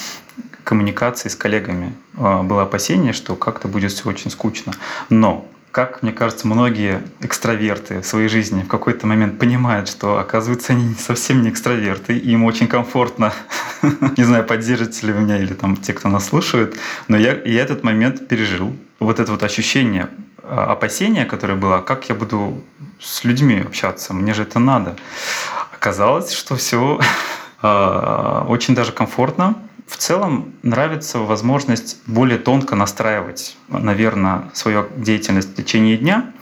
коммуникации 0.65 1.29
с 1.29 1.35
коллегами 1.35 1.93
э, 2.17 2.41
было 2.43 2.63
опасение, 2.63 3.13
что 3.13 3.35
как-то 3.37 3.69
будет 3.69 3.93
все 3.93 4.09
очень 4.09 4.29
скучно. 4.29 4.73
Но 5.09 5.49
как, 5.71 6.03
мне 6.03 6.11
кажется, 6.11 6.47
многие 6.47 7.01
экстраверты 7.21 8.01
в 8.01 8.05
своей 8.05 8.27
жизни 8.27 8.63
в 8.63 8.67
какой-то 8.67 9.07
момент 9.07 9.39
понимают, 9.39 9.87
что, 9.87 10.19
оказывается, 10.19 10.73
они 10.73 10.95
совсем 10.95 11.41
не 11.43 11.49
экстраверты, 11.49 12.17
и 12.17 12.31
им 12.31 12.43
очень 12.43 12.67
комфортно, 12.67 13.31
не 14.17 14.23
знаю, 14.25 14.43
поддержите 14.43 15.07
ли 15.07 15.13
вы 15.13 15.21
меня 15.21 15.37
или 15.37 15.53
там 15.53 15.77
те, 15.77 15.93
кто 15.93 16.09
нас 16.09 16.25
слушает, 16.25 16.77
но 17.07 17.15
я, 17.15 17.41
я 17.45 17.61
этот 17.61 17.83
момент 17.83 18.27
пережил. 18.27 18.75
Вот 18.99 19.21
это 19.21 19.31
вот 19.31 19.43
ощущение 19.43 20.09
а, 20.43 20.73
опасения, 20.73 21.23
которое 21.23 21.55
было, 21.55 21.79
как 21.79 22.09
я 22.09 22.15
буду 22.15 22.61
с 22.99 23.23
людьми 23.23 23.59
общаться, 23.59 24.13
мне 24.13 24.33
же 24.33 24.43
это 24.43 24.59
надо. 24.59 24.97
Оказалось, 25.71 26.33
что 26.33 26.57
все 26.57 26.99
а, 26.99 27.03
очень 27.61 28.75
даже 28.75 28.91
комфортно, 28.91 29.55
в 29.87 29.95
целом 29.97 30.53
нравится 30.63 31.19
возможность 31.19 31.97
более 32.05 32.37
тонко 32.37 32.75
настраивать, 32.75 33.57
наверное, 33.69 34.49
свою 34.53 34.87
деятельность 34.95 35.51
в 35.51 35.55
течение 35.55 35.97
дня. 35.97 36.33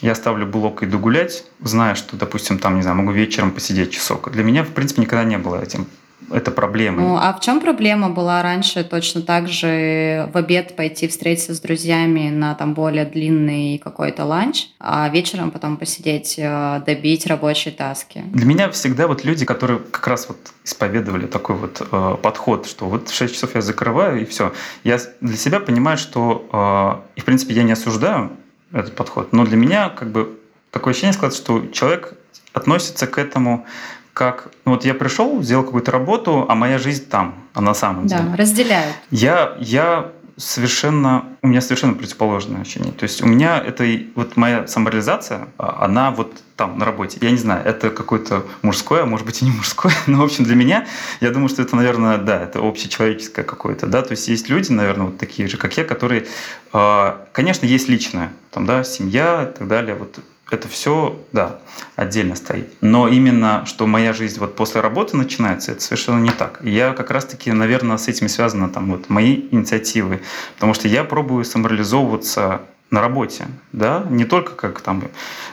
Я 0.00 0.14
ставлю 0.14 0.46
блок, 0.46 0.82
иду 0.82 0.98
гулять, 0.98 1.44
зная, 1.60 1.94
что, 1.94 2.16
допустим, 2.16 2.58
там, 2.58 2.76
не 2.76 2.82
знаю, 2.82 2.96
могу 2.96 3.12
вечером 3.12 3.52
посидеть 3.52 3.92
часок. 3.92 4.30
Для 4.32 4.42
меня, 4.42 4.64
в 4.64 4.68
принципе, 4.68 5.02
никогда 5.02 5.24
не 5.24 5.38
было 5.38 5.62
этим 5.62 5.86
это 6.30 6.50
проблема. 6.50 7.02
Ну, 7.02 7.16
а 7.16 7.32
в 7.32 7.40
чем 7.40 7.60
проблема 7.60 8.10
была 8.10 8.42
раньше 8.42 8.84
точно 8.84 9.22
так 9.22 9.48
же 9.48 10.28
в 10.32 10.36
обед 10.36 10.76
пойти 10.76 11.08
встретиться 11.08 11.54
с 11.54 11.60
друзьями 11.60 12.30
на 12.30 12.54
там 12.54 12.74
более 12.74 13.04
длинный 13.04 13.78
какой-то 13.78 14.24
ланч, 14.24 14.66
а 14.78 15.08
вечером 15.08 15.50
потом 15.50 15.76
посидеть, 15.76 16.36
э, 16.38 16.82
добить 16.86 17.26
рабочие 17.26 17.74
таски? 17.74 18.22
Для 18.32 18.46
меня 18.46 18.70
всегда 18.70 19.06
вот 19.06 19.24
люди, 19.24 19.44
которые 19.44 19.80
как 19.80 20.06
раз 20.06 20.28
вот 20.28 20.38
исповедовали 20.64 21.26
такой 21.26 21.56
вот 21.56 21.86
э, 21.90 22.16
подход, 22.22 22.66
что 22.66 22.86
вот 22.86 23.08
в 23.08 23.14
6 23.14 23.34
часов 23.34 23.54
я 23.54 23.60
закрываю 23.60 24.20
и 24.20 24.24
все. 24.24 24.52
Я 24.84 24.98
для 25.20 25.36
себя 25.36 25.60
понимаю, 25.60 25.98
что, 25.98 27.02
э, 27.14 27.18
и 27.18 27.20
в 27.20 27.24
принципе 27.24 27.54
я 27.54 27.62
не 27.62 27.72
осуждаю 27.72 28.30
этот 28.72 28.94
подход, 28.94 29.32
но 29.32 29.44
для 29.44 29.56
меня 29.56 29.88
как 29.88 30.12
бы 30.12 30.38
такое 30.70 30.92
ощущение 30.92 31.12
складывается, 31.12 31.42
что 31.42 31.66
человек 31.72 32.14
относится 32.52 33.06
к 33.06 33.18
этому 33.18 33.66
как 34.12 34.48
ну 34.64 34.72
вот 34.72 34.84
я 34.84 34.94
пришел, 34.94 35.42
сделал 35.42 35.64
какую-то 35.64 35.90
работу, 35.90 36.46
а 36.48 36.54
моя 36.54 36.78
жизнь 36.78 37.06
там, 37.08 37.34
а 37.54 37.60
на 37.60 37.74
самом 37.74 38.06
да, 38.06 38.18
деле. 38.18 38.30
Да, 38.30 38.36
разделяют. 38.36 38.96
Я, 39.10 39.56
я 39.58 40.12
совершенно, 40.40 41.24
у 41.42 41.48
меня 41.48 41.60
совершенно 41.60 41.94
противоположное 41.94 42.62
ощущение. 42.62 42.92
То 42.92 43.04
есть 43.04 43.22
у 43.22 43.26
меня 43.26 43.58
это 43.58 43.84
вот 44.14 44.36
моя 44.36 44.66
самореализация, 44.66 45.48
а, 45.58 45.84
она 45.84 46.10
вот 46.10 46.32
там, 46.56 46.78
на 46.78 46.84
работе. 46.84 47.18
Я 47.20 47.30
не 47.30 47.36
знаю, 47.36 47.64
это 47.64 47.90
какое-то 47.90 48.46
мужское, 48.62 49.02
а 49.02 49.06
может 49.06 49.26
быть 49.26 49.42
и 49.42 49.44
не 49.44 49.50
мужское, 49.50 49.92
но, 50.06 50.18
в 50.18 50.24
общем, 50.24 50.44
для 50.44 50.56
меня, 50.56 50.86
я 51.20 51.30
думаю, 51.30 51.48
что 51.48 51.62
это, 51.62 51.76
наверное, 51.76 52.18
да, 52.18 52.42
это 52.42 52.60
общечеловеческое 52.60 53.44
какое-то, 53.44 53.86
да, 53.86 54.02
то 54.02 54.12
есть 54.12 54.28
есть 54.28 54.48
люди, 54.48 54.72
наверное, 54.72 55.06
вот 55.06 55.18
такие 55.18 55.48
же, 55.48 55.56
как 55.56 55.76
я, 55.76 55.84
которые, 55.84 56.26
а, 56.72 57.26
конечно, 57.32 57.66
есть 57.66 57.88
личное, 57.88 58.32
там, 58.50 58.66
да, 58.66 58.84
семья 58.84 59.50
и 59.50 59.58
так 59.58 59.68
далее, 59.68 59.94
вот 59.94 60.18
это 60.50 60.68
все, 60.68 61.18
да, 61.32 61.60
отдельно 61.96 62.34
стоит. 62.36 62.72
Но 62.80 63.08
именно, 63.08 63.64
что 63.66 63.86
моя 63.86 64.12
жизнь 64.12 64.38
вот 64.40 64.56
после 64.56 64.80
работы 64.80 65.16
начинается, 65.16 65.72
это 65.72 65.80
совершенно 65.80 66.20
не 66.20 66.30
так. 66.30 66.60
Я 66.62 66.92
как 66.92 67.10
раз-таки, 67.10 67.52
наверное, 67.52 67.96
с 67.96 68.08
этим 68.08 68.28
связаны 68.28 68.68
там 68.68 68.90
вот 68.90 69.08
мои 69.08 69.48
инициативы, 69.50 70.20
потому 70.54 70.74
что 70.74 70.88
я 70.88 71.04
пробую 71.04 71.44
самореализовываться 71.44 72.62
на 72.90 73.00
работе, 73.00 73.46
да, 73.72 74.04
не 74.10 74.24
только 74.24 74.54
как 74.54 74.80
там 74.80 75.04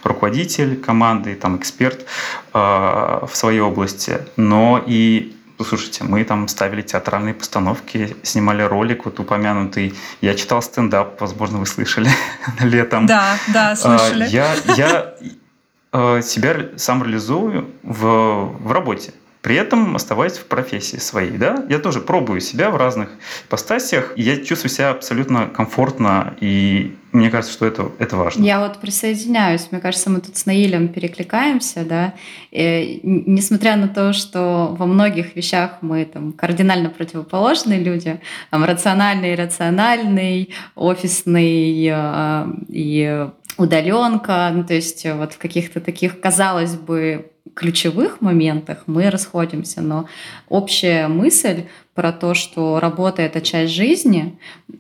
руководитель 0.04 0.76
команды, 0.76 1.36
там 1.36 1.58
эксперт 1.58 2.06
э, 2.54 2.58
в 2.58 3.30
своей 3.34 3.60
области, 3.60 4.22
но 4.38 4.84
и 4.84 5.37
Слушайте, 5.63 6.04
мы 6.04 6.24
там 6.24 6.48
ставили 6.48 6.82
театральные 6.82 7.34
постановки, 7.34 8.15
снимали 8.24 8.62
ролик 8.62 9.06
вот 9.06 9.20
упомянутый. 9.20 9.96
Я 10.22 10.36
читал 10.36 10.62
стендап, 10.62 11.20
возможно, 11.20 11.58
вы 11.58 11.65
слышали 11.65 12.10
летом. 12.62 13.06
Да, 13.06 13.38
да, 13.54 13.76
слышали. 13.76 14.28
Я, 14.28 14.56
я 14.76 15.15
э, 15.91 16.22
себя 16.22 16.70
сам 16.78 17.04
реализую 17.04 17.72
в, 17.84 18.58
в 18.60 18.72
работе 18.72 19.13
при 19.48 19.56
этом 19.56 19.96
оставаясь 19.96 20.38
в 20.38 20.46
профессии 20.48 20.98
своей. 20.98 21.38
Да? 21.38 21.64
Я 21.70 21.80
тоже 21.80 22.02
пробую 22.02 22.42
себя 22.42 22.70
в 22.70 22.76
разных 22.76 23.08
ипостасиях, 23.48 24.12
и 24.18 24.22
я 24.22 24.44
чувствую 24.44 24.70
себя 24.70 24.90
абсолютно 24.90 25.48
комфортно, 25.48 26.36
и 26.42 26.98
мне 27.14 27.30
кажется, 27.30 27.54
что 27.54 27.66
это, 27.66 27.90
это 27.98 28.18
важно. 28.18 28.44
Я 28.44 28.60
вот 28.60 28.82
присоединяюсь. 28.82 29.70
Мне 29.72 29.80
кажется, 29.80 30.10
мы 30.10 30.20
тут 30.20 30.36
с 30.36 30.46
Наилем 30.48 30.90
перекликаемся, 30.90 31.86
да. 31.86 32.14
И, 32.52 33.00
несмотря 33.04 33.78
на 33.78 33.88
то, 33.88 34.12
что 34.12 34.76
во 34.78 34.86
многих 34.86 35.38
вещах 35.38 35.78
мы 35.80 36.04
там 36.04 36.34
кардинально 36.34 36.90
противоположные 36.90 37.80
люди, 37.80 38.20
там 38.52 38.66
рациональный, 38.66 39.34
иррациональный, 39.34 40.54
офисный 40.76 41.88
э, 41.90 42.48
и 42.68 43.28
удаленка, 43.58 44.52
ну, 44.54 44.66
то 44.66 44.74
есть 44.74 45.06
вот 45.10 45.32
в 45.32 45.38
каких-то 45.38 45.80
таких, 45.80 46.20
казалось 46.20 46.76
бы, 46.76 47.32
ключевых 47.58 48.22
моментах 48.22 48.84
мы 48.86 49.10
расходимся, 49.10 49.82
но 49.82 50.08
общая 50.48 51.08
мысль 51.08 51.63
про 51.96 52.12
то, 52.12 52.36
что 52.36 52.80
работа— 52.80 53.22
это 53.24 53.41
часть 53.41 53.74
жизни, 53.74 54.38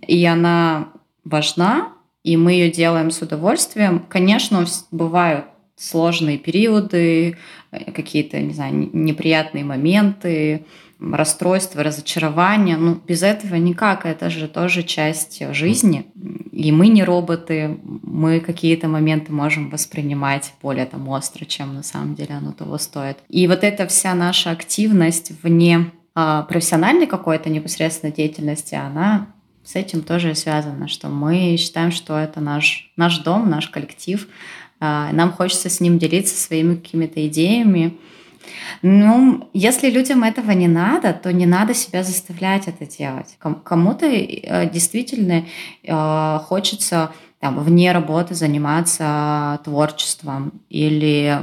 и 0.07 0.23
она 0.25 0.89
важна, 1.25 1.89
и 2.23 2.37
мы 2.37 2.51
ее 2.53 2.69
делаем 2.69 3.09
с 3.09 3.21
удовольствием. 3.21 4.05
Конечно, 4.07 4.65
бывают 4.91 5.45
сложные 5.75 6.37
периоды, 6.37 7.37
э, 7.71 7.91
какие-то, 7.91 8.39
не 8.39 8.53
знаю, 8.53 8.89
неприятные 8.93 9.63
моменты, 9.63 10.65
расстройства, 10.99 11.83
разочарования. 11.83 12.77
Ну, 12.77 12.99
без 13.07 13.23
этого 13.23 13.55
никак. 13.55 14.05
Это 14.05 14.29
же 14.29 14.47
тоже 14.47 14.83
часть 14.83 15.41
жизни. 15.53 16.05
И 16.51 16.71
мы 16.71 16.87
не 16.87 17.03
роботы. 17.03 17.77
Мы 17.83 18.39
какие-то 18.39 18.87
моменты 18.87 19.31
можем 19.31 19.69
воспринимать 19.69 20.53
более 20.61 20.85
там 20.85 21.07
остро, 21.09 21.45
чем 21.45 21.75
на 21.75 21.83
самом 21.83 22.15
деле 22.15 22.35
оно 22.35 22.51
того 22.51 22.77
стоит. 22.77 23.17
И 23.29 23.47
вот 23.47 23.63
эта 23.63 23.87
вся 23.87 24.13
наша 24.15 24.51
активность 24.51 25.31
вне 25.43 25.91
а, 26.15 26.43
профессиональной 26.43 27.05
какой-то 27.05 27.49
непосредственной 27.49 28.11
деятельности, 28.11 28.73
она 28.73 29.27
с 29.63 29.75
этим 29.75 30.01
тоже 30.01 30.33
связана, 30.33 30.87
что 30.87 31.09
мы 31.09 31.57
считаем, 31.57 31.91
что 31.91 32.17
это 32.17 32.39
наш, 32.39 32.91
наш 32.95 33.19
дом, 33.19 33.49
наш 33.49 33.67
коллектив. 33.67 34.27
А, 34.79 35.11
нам 35.11 35.31
хочется 35.31 35.69
с 35.69 35.79
ним 35.79 35.99
делиться 35.99 36.35
своими 36.35 36.75
какими-то 36.75 37.27
идеями, 37.27 37.97
ну, 38.81 39.49
если 39.53 39.89
людям 39.89 40.23
этого 40.23 40.51
не 40.51 40.67
надо, 40.67 41.13
то 41.13 41.31
не 41.31 41.45
надо 41.45 41.73
себя 41.73 42.03
заставлять 42.03 42.67
это 42.67 42.85
делать. 42.85 43.37
Кому-то 43.39 44.05
э, 44.05 44.69
действительно 44.69 45.45
э, 45.83 46.39
хочется 46.43 47.11
там, 47.39 47.59
вне 47.59 47.91
работы 47.91 48.33
заниматься 48.35 49.59
творчеством 49.63 50.61
или 50.69 51.39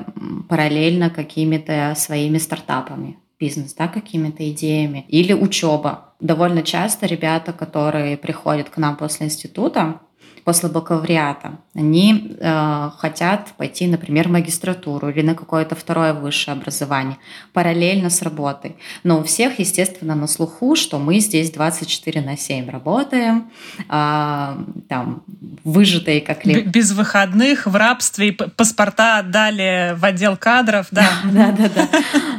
параллельно 0.49 1.11
какими-то 1.11 1.95
своими 1.97 2.38
стартапами 2.38 3.19
бизнес, 3.38 3.75
да, 3.75 3.88
какими-то 3.88 4.49
идеями, 4.51 5.05
или 5.09 5.33
учеба. 5.33 6.14
Довольно 6.21 6.62
часто 6.62 7.07
ребята, 7.07 7.53
которые 7.53 8.17
приходят 8.17 8.71
к 8.71 8.77
нам 8.79 8.97
после 8.97 9.27
института, 9.27 10.01
после 10.45 10.69
бакалавриата. 10.69 11.59
Они 11.75 12.37
э, 12.39 12.91
хотят 12.99 13.49
пойти, 13.57 13.87
например, 13.87 14.29
в 14.29 14.31
магистратуру 14.31 15.09
или 15.09 15.23
на 15.23 15.35
какое-то 15.35 15.75
второе 15.75 16.13
высшее 16.13 16.57
образование 16.57 17.17
параллельно 17.53 18.11
с 18.11 18.21
работой. 18.23 18.77
Но 19.05 19.21
у 19.21 19.23
всех, 19.25 19.59
естественно, 19.59 20.15
на 20.15 20.27
слуху, 20.27 20.77
что 20.77 20.99
мы 20.99 21.19
здесь 21.19 21.51
24 21.51 22.21
на 22.21 22.37
7 22.37 22.71
работаем, 22.71 23.51
э, 23.79 24.57
там, 24.89 25.23
выжатые 25.65 26.21
как 26.21 26.45
ли... 26.45 26.63
Без 26.63 26.93
выходных, 26.93 27.67
в 27.67 27.75
рабстве, 27.75 28.33
паспорта 28.33 29.19
отдали 29.19 29.95
в 29.97 30.05
отдел 30.05 30.37
кадров, 30.37 30.89
да. 30.91 31.09
Да, 31.25 31.53
да, 31.53 31.71
да. 31.75 31.89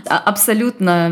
А, 0.08 0.20
абсолютно 0.20 1.10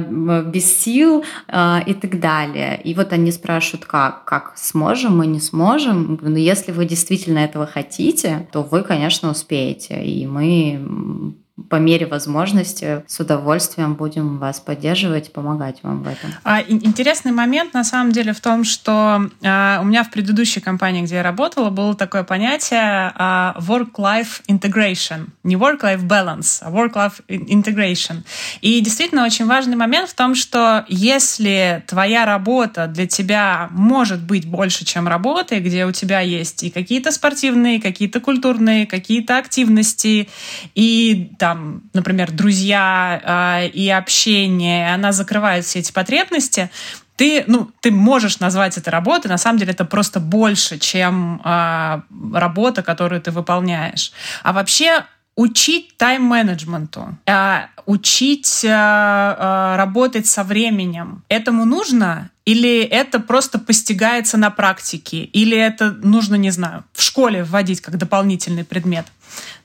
без 0.47 0.77
сил 0.77 1.25
э, 1.47 1.79
и 1.87 1.93
так 1.95 2.19
далее. 2.19 2.79
И 2.83 2.93
вот 2.93 3.11
они 3.13 3.31
спрашивают, 3.31 3.85
как, 3.85 4.25
как 4.25 4.53
сможем 4.55 5.17
мы, 5.17 5.25
не 5.25 5.39
сможем. 5.39 6.19
Но 6.21 6.37
если 6.37 6.71
вы 6.71 6.82
действительно 6.85 7.39
этого 7.39 7.65
хотите, 7.65 8.47
то 8.51 8.63
вы, 8.63 8.83
конечно, 8.83 9.29
успеете. 9.29 10.03
И 10.03 10.25
мы 10.25 11.35
по 11.69 11.75
мере 11.75 12.07
возможности 12.07 13.03
с 13.07 13.19
удовольствием 13.19 13.93
будем 13.93 14.39
вас 14.39 14.59
поддерживать, 14.59 15.31
помогать 15.31 15.83
вам 15.83 16.01
в 16.01 16.07
этом. 16.07 16.31
А, 16.43 16.61
интересный 16.61 17.31
момент 17.31 17.75
на 17.75 17.83
самом 17.83 18.11
деле 18.11 18.33
в 18.33 18.39
том, 18.39 18.63
что 18.63 19.29
а, 19.43 19.79
у 19.79 19.85
меня 19.85 20.03
в 20.03 20.09
предыдущей 20.09 20.61
компании, 20.61 21.03
где 21.03 21.15
я 21.15 21.23
работала, 21.23 21.69
было 21.69 21.95
такое 21.95 22.23
понятие 22.23 23.11
а, 23.15 23.55
work-life 23.59 24.41
integration. 24.47 25.27
Не 25.43 25.55
work-life 25.55 26.07
balance, 26.07 26.57
а 26.61 26.71
work-life 26.71 27.21
integration. 27.27 28.23
И 28.61 28.81
действительно 28.81 29.23
очень 29.23 29.45
важный 29.45 29.75
момент 29.75 30.09
в 30.09 30.15
том, 30.15 30.33
что 30.33 30.85
если 30.87 31.83
твоя 31.85 32.25
работа 32.25 32.87
для 32.87 33.05
тебя 33.05 33.67
может 33.69 34.23
быть 34.23 34.47
больше, 34.47 34.85
чем 34.85 35.07
работа, 35.07 35.59
где 35.59 35.85
у 35.85 35.91
тебя 35.91 36.19
есть 36.19 36.63
и 36.63 36.71
какие-то 36.71 37.11
спортивные, 37.11 37.79
какие-то 37.79 38.19
культурные, 38.19 38.87
какие-то 38.87 39.37
активности, 39.37 40.27
и 40.73 41.29
там, 41.43 41.81
например, 41.91 42.31
друзья 42.31 43.59
э, 43.65 43.67
и 43.67 43.89
общение, 43.89 44.93
она 44.93 45.11
закрывает 45.11 45.65
все 45.65 45.79
эти 45.79 45.91
потребности, 45.91 46.69
ты, 47.17 47.43
ну, 47.47 47.69
ты 47.81 47.91
можешь 47.91 48.39
назвать 48.39 48.77
это 48.77 48.89
работой, 48.91 49.27
на 49.27 49.37
самом 49.37 49.59
деле 49.59 49.73
это 49.73 49.83
просто 49.83 50.21
больше, 50.21 50.79
чем 50.79 51.41
э, 51.43 52.01
работа, 52.33 52.81
которую 52.81 53.21
ты 53.21 53.31
выполняешь. 53.31 54.13
А 54.41 54.53
вообще 54.53 55.03
учить 55.35 55.97
тайм-менеджменту, 55.97 57.17
э, 57.25 57.63
учить 57.85 58.63
э, 58.63 59.75
работать 59.75 60.27
со 60.27 60.45
временем. 60.45 61.25
Этому 61.27 61.65
нужно 61.65 62.29
или 62.45 62.81
это 62.81 63.19
просто 63.19 63.57
постигается 63.59 64.37
на 64.37 64.49
практике? 64.49 65.23
Или 65.23 65.57
это 65.57 65.91
нужно, 65.91 66.35
не 66.35 66.51
знаю, 66.51 66.83
в 66.93 67.01
школе 67.01 67.43
вводить 67.43 67.81
как 67.81 67.97
дополнительный 67.97 68.65
предмет? 68.65 69.05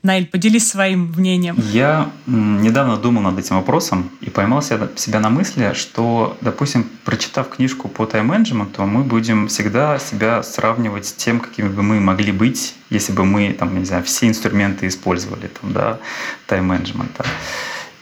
Наиль, 0.03 0.27
поделись 0.27 0.69
своим 0.69 1.13
мнением. 1.17 1.57
Я 1.73 2.11
недавно 2.27 2.97
думал 2.97 3.23
над 3.23 3.39
этим 3.39 3.57
вопросом 3.57 4.11
и 4.21 4.31
поймал 4.31 4.63
себя 4.63 5.21
на 5.21 5.29
мысли, 5.29 5.73
что, 5.75 6.39
допустим, 6.41 6.89
прочитав 7.05 7.49
книжку 7.51 7.89
по 7.89 8.07
тайм-менеджменту, 8.07 8.87
мы 8.87 9.03
будем 9.03 9.49
всегда 9.49 9.99
себя 9.99 10.43
сравнивать 10.43 11.07
с 11.07 11.13
тем, 11.13 11.41
какими 11.41 11.69
бы 11.69 11.83
мы 11.83 12.01
могли 12.01 12.33
быть, 12.33 12.77
если 12.91 13.13
бы 13.13 13.25
мы, 13.25 13.53
там, 13.53 13.79
не 13.79 13.85
знаю, 13.85 14.05
все 14.05 14.29
инструменты 14.29 14.87
использовали 14.87 15.49
там, 15.61 15.73
да, 15.73 15.99
тайм-менеджмента. 16.47 17.27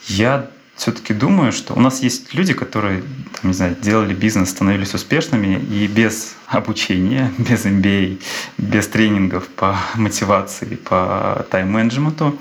Я 0.06 0.50
все-таки 0.76 1.14
думаю, 1.14 1.52
что 1.52 1.74
у 1.74 1.80
нас 1.80 2.02
есть 2.02 2.34
люди, 2.34 2.52
которые, 2.52 3.02
там, 3.40 3.50
не 3.50 3.54
знаю, 3.54 3.76
делали 3.80 4.14
бизнес, 4.14 4.50
становились 4.50 4.94
успешными 4.94 5.58
и 5.58 5.86
без 5.86 6.36
обучения, 6.46 7.32
без 7.38 7.64
MBA, 7.64 8.20
без 8.58 8.86
тренингов 8.86 9.48
по 9.48 9.76
мотивации, 9.94 10.76
по 10.76 11.46
тайм-менеджменту. 11.50 12.38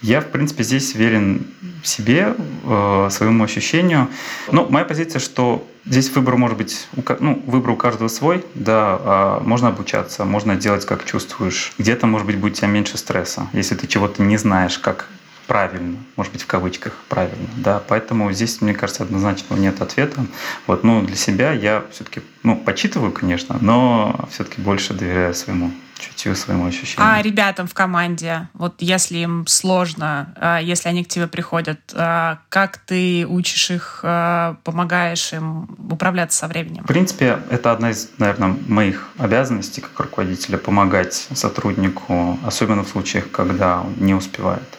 Я, 0.00 0.20
в 0.20 0.28
принципе, 0.28 0.64
здесь 0.64 0.94
верен 0.94 1.46
себе, 1.82 2.34
э, 2.64 3.08
своему 3.10 3.44
ощущению. 3.44 4.08
Ну, 4.50 4.66
моя 4.68 4.84
позиция, 4.84 5.18
что 5.18 5.66
здесь 5.84 6.10
выбор 6.10 6.36
может 6.36 6.56
быть, 6.56 6.88
ну, 7.18 7.42
выбор 7.46 7.70
у 7.70 7.76
каждого 7.76 8.08
свой, 8.08 8.44
да, 8.54 8.98
а 9.00 9.40
можно 9.44 9.68
обучаться, 9.68 10.24
можно 10.24 10.54
делать, 10.56 10.86
как 10.86 11.04
чувствуешь. 11.04 11.72
Где-то, 11.78 12.06
может 12.06 12.26
быть, 12.26 12.38
будет 12.38 12.52
у 12.52 12.56
тебя 12.56 12.68
меньше 12.68 12.98
стресса, 12.98 13.48
если 13.52 13.74
ты 13.74 13.86
чего-то 13.86 14.22
не 14.22 14.36
знаешь, 14.36 14.78
как 14.78 15.08
правильно, 15.52 15.98
может 16.16 16.32
быть, 16.32 16.40
в 16.40 16.46
кавычках 16.46 16.94
правильно, 17.10 17.46
да, 17.58 17.82
поэтому 17.86 18.32
здесь, 18.32 18.62
мне 18.62 18.72
кажется, 18.72 19.02
однозначно 19.02 19.54
нет 19.54 19.82
ответа. 19.82 20.24
Вот, 20.66 20.82
ну, 20.82 21.02
для 21.02 21.14
себя 21.14 21.52
я 21.52 21.84
все-таки, 21.90 22.22
ну, 22.42 22.56
почитываю, 22.56 23.12
конечно, 23.12 23.58
но 23.60 24.26
все-таки 24.30 24.62
больше 24.62 24.94
доверяю 24.94 25.34
своему 25.34 25.70
чутью, 26.02 26.34
своему 26.36 26.66
ощущению. 26.66 27.06
А 27.08 27.22
ребятам 27.22 27.66
в 27.66 27.74
команде, 27.74 28.48
вот 28.54 28.76
если 28.80 29.18
им 29.18 29.46
сложно, 29.46 30.34
а, 30.36 30.58
если 30.58 30.88
они 30.88 31.04
к 31.04 31.08
тебе 31.08 31.26
приходят, 31.26 31.80
а, 31.94 32.38
как 32.48 32.78
ты 32.78 33.26
учишь 33.26 33.70
их, 33.70 34.00
а, 34.02 34.56
помогаешь 34.64 35.32
им 35.32 35.68
управляться 35.90 36.38
со 36.38 36.48
временем? 36.48 36.84
В 36.84 36.88
принципе, 36.88 37.38
это 37.50 37.72
одна 37.72 37.90
из, 37.90 38.10
наверное, 38.18 38.56
моих 38.66 39.10
обязанностей 39.18 39.80
как 39.80 39.98
руководителя 40.00 40.58
помогать 40.58 41.28
сотруднику, 41.34 42.38
особенно 42.44 42.82
в 42.82 42.88
случаях, 42.88 43.30
когда 43.30 43.80
он 43.80 43.94
не 43.98 44.14
успевает. 44.14 44.78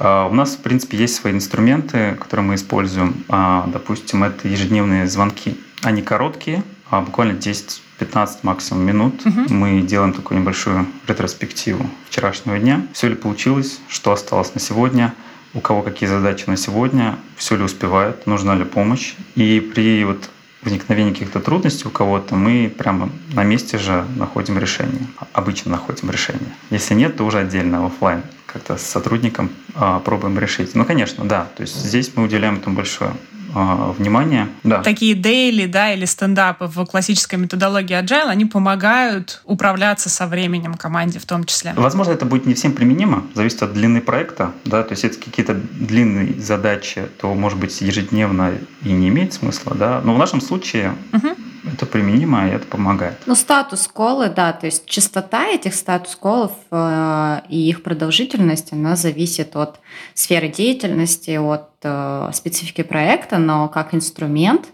У 0.00 0.32
нас, 0.32 0.56
в 0.56 0.62
принципе, 0.62 0.96
есть 0.96 1.14
свои 1.16 1.34
инструменты, 1.34 2.16
которые 2.18 2.46
мы 2.46 2.54
используем. 2.54 3.22
Допустим, 3.28 4.24
это 4.24 4.48
ежедневные 4.48 5.06
звонки. 5.06 5.60
Они 5.82 6.00
короткие, 6.00 6.62
буквально 6.90 7.34
10 7.34 7.82
15 8.00 8.44
максимум 8.44 8.82
минут 8.84 9.26
угу. 9.26 9.52
мы 9.52 9.82
делаем 9.82 10.12
такую 10.12 10.40
небольшую 10.40 10.86
ретроспективу 11.06 11.86
вчерашнего 12.08 12.58
дня. 12.58 12.86
Все 12.94 13.08
ли 13.08 13.14
получилось, 13.14 13.78
что 13.88 14.10
осталось 14.12 14.54
на 14.54 14.60
сегодня, 14.60 15.14
у 15.52 15.60
кого 15.60 15.82
какие 15.82 16.08
задачи 16.08 16.44
на 16.46 16.56
сегодня, 16.56 17.18
все 17.36 17.56
ли 17.56 17.62
успевает, 17.62 18.26
нужна 18.26 18.54
ли 18.54 18.64
помощь. 18.64 19.14
И 19.36 19.60
при 19.60 20.02
вот 20.04 20.30
возникновении 20.62 21.12
каких-то 21.12 21.40
трудностей 21.40 21.88
у 21.88 21.90
кого-то, 21.90 22.34
мы 22.34 22.72
прямо 22.76 23.10
на 23.32 23.44
месте 23.44 23.78
же 23.78 24.04
находим 24.16 24.58
решение. 24.58 25.06
Обычно 25.32 25.72
находим 25.72 26.10
решение. 26.10 26.52
Если 26.70 26.94
нет, 26.94 27.16
то 27.16 27.24
уже 27.24 27.38
отдельно 27.38 27.86
офлайн 27.86 28.22
как-то 28.52 28.76
с 28.76 28.82
сотрудником 28.82 29.50
а, 29.74 30.00
пробуем 30.00 30.38
решить. 30.38 30.74
Ну, 30.74 30.84
конечно, 30.84 31.24
да. 31.24 31.48
То 31.56 31.62
есть 31.62 31.76
здесь 31.76 32.12
мы 32.16 32.24
уделяем 32.24 32.56
этому 32.56 32.76
большое 32.76 33.12
а, 33.54 33.92
внимание. 33.92 34.48
Да. 34.62 34.82
Такие 34.82 35.14
дейли, 35.14 35.66
да, 35.66 35.92
или 35.92 36.04
стендапы 36.04 36.66
в 36.66 36.84
классической 36.84 37.36
методологии 37.36 38.00
Agile, 38.00 38.28
они 38.28 38.44
помогают 38.44 39.40
управляться 39.44 40.08
со 40.08 40.26
временем 40.26 40.74
команде 40.74 41.18
в 41.18 41.26
том 41.26 41.44
числе. 41.44 41.72
Возможно, 41.76 42.12
это 42.12 42.26
будет 42.26 42.46
не 42.46 42.54
всем 42.54 42.72
применимо, 42.72 43.24
зависит 43.34 43.62
от 43.62 43.72
длины 43.72 44.00
проекта, 44.00 44.52
да, 44.64 44.82
то 44.82 44.92
есть 44.92 45.02
если 45.02 45.20
какие-то 45.20 45.54
длинные 45.54 46.40
задачи, 46.40 47.08
то, 47.20 47.34
может 47.34 47.58
быть, 47.58 47.80
ежедневно 47.80 48.52
и 48.82 48.92
не 48.92 49.08
имеет 49.08 49.32
смысла, 49.32 49.74
да, 49.74 50.00
но 50.04 50.14
в 50.14 50.18
нашем 50.18 50.40
случае 50.40 50.94
угу 51.12 51.28
это 51.64 51.86
применимо, 51.86 52.48
и 52.48 52.50
это 52.50 52.66
помогает. 52.66 53.18
Ну, 53.26 53.34
статус-колы, 53.34 54.30
да, 54.30 54.52
то 54.52 54.66
есть 54.66 54.86
частота 54.86 55.46
этих 55.46 55.74
статус-колов 55.74 56.52
э, 56.70 57.40
и 57.48 57.68
их 57.68 57.82
продолжительность, 57.82 58.72
она 58.72 58.96
зависит 58.96 59.56
от 59.56 59.80
сферы 60.14 60.48
деятельности, 60.48 61.36
от 61.36 61.70
э, 61.82 62.30
специфики 62.32 62.82
проекта, 62.82 63.38
но 63.38 63.68
как 63.68 63.94
инструмент 63.94 64.66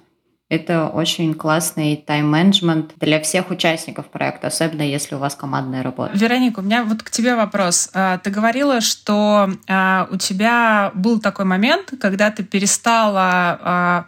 это 0.48 0.86
очень 0.86 1.34
классный 1.34 1.96
тайм-менеджмент 1.96 2.92
для 3.00 3.20
всех 3.20 3.50
участников 3.50 4.06
проекта, 4.06 4.46
особенно 4.46 4.82
если 4.82 5.16
у 5.16 5.18
вас 5.18 5.34
командная 5.34 5.82
работа. 5.82 6.16
Вероника, 6.16 6.60
у 6.60 6.62
меня 6.62 6.84
вот 6.84 7.02
к 7.02 7.10
тебе 7.10 7.34
вопрос. 7.34 7.90
А, 7.94 8.18
ты 8.18 8.30
говорила, 8.30 8.80
что 8.80 9.50
а, 9.68 10.06
у 10.10 10.16
тебя 10.16 10.92
был 10.94 11.18
такой 11.18 11.46
момент, 11.46 11.94
когда 12.00 12.30
ты 12.30 12.44
перестала 12.44 13.58
а, 13.60 14.04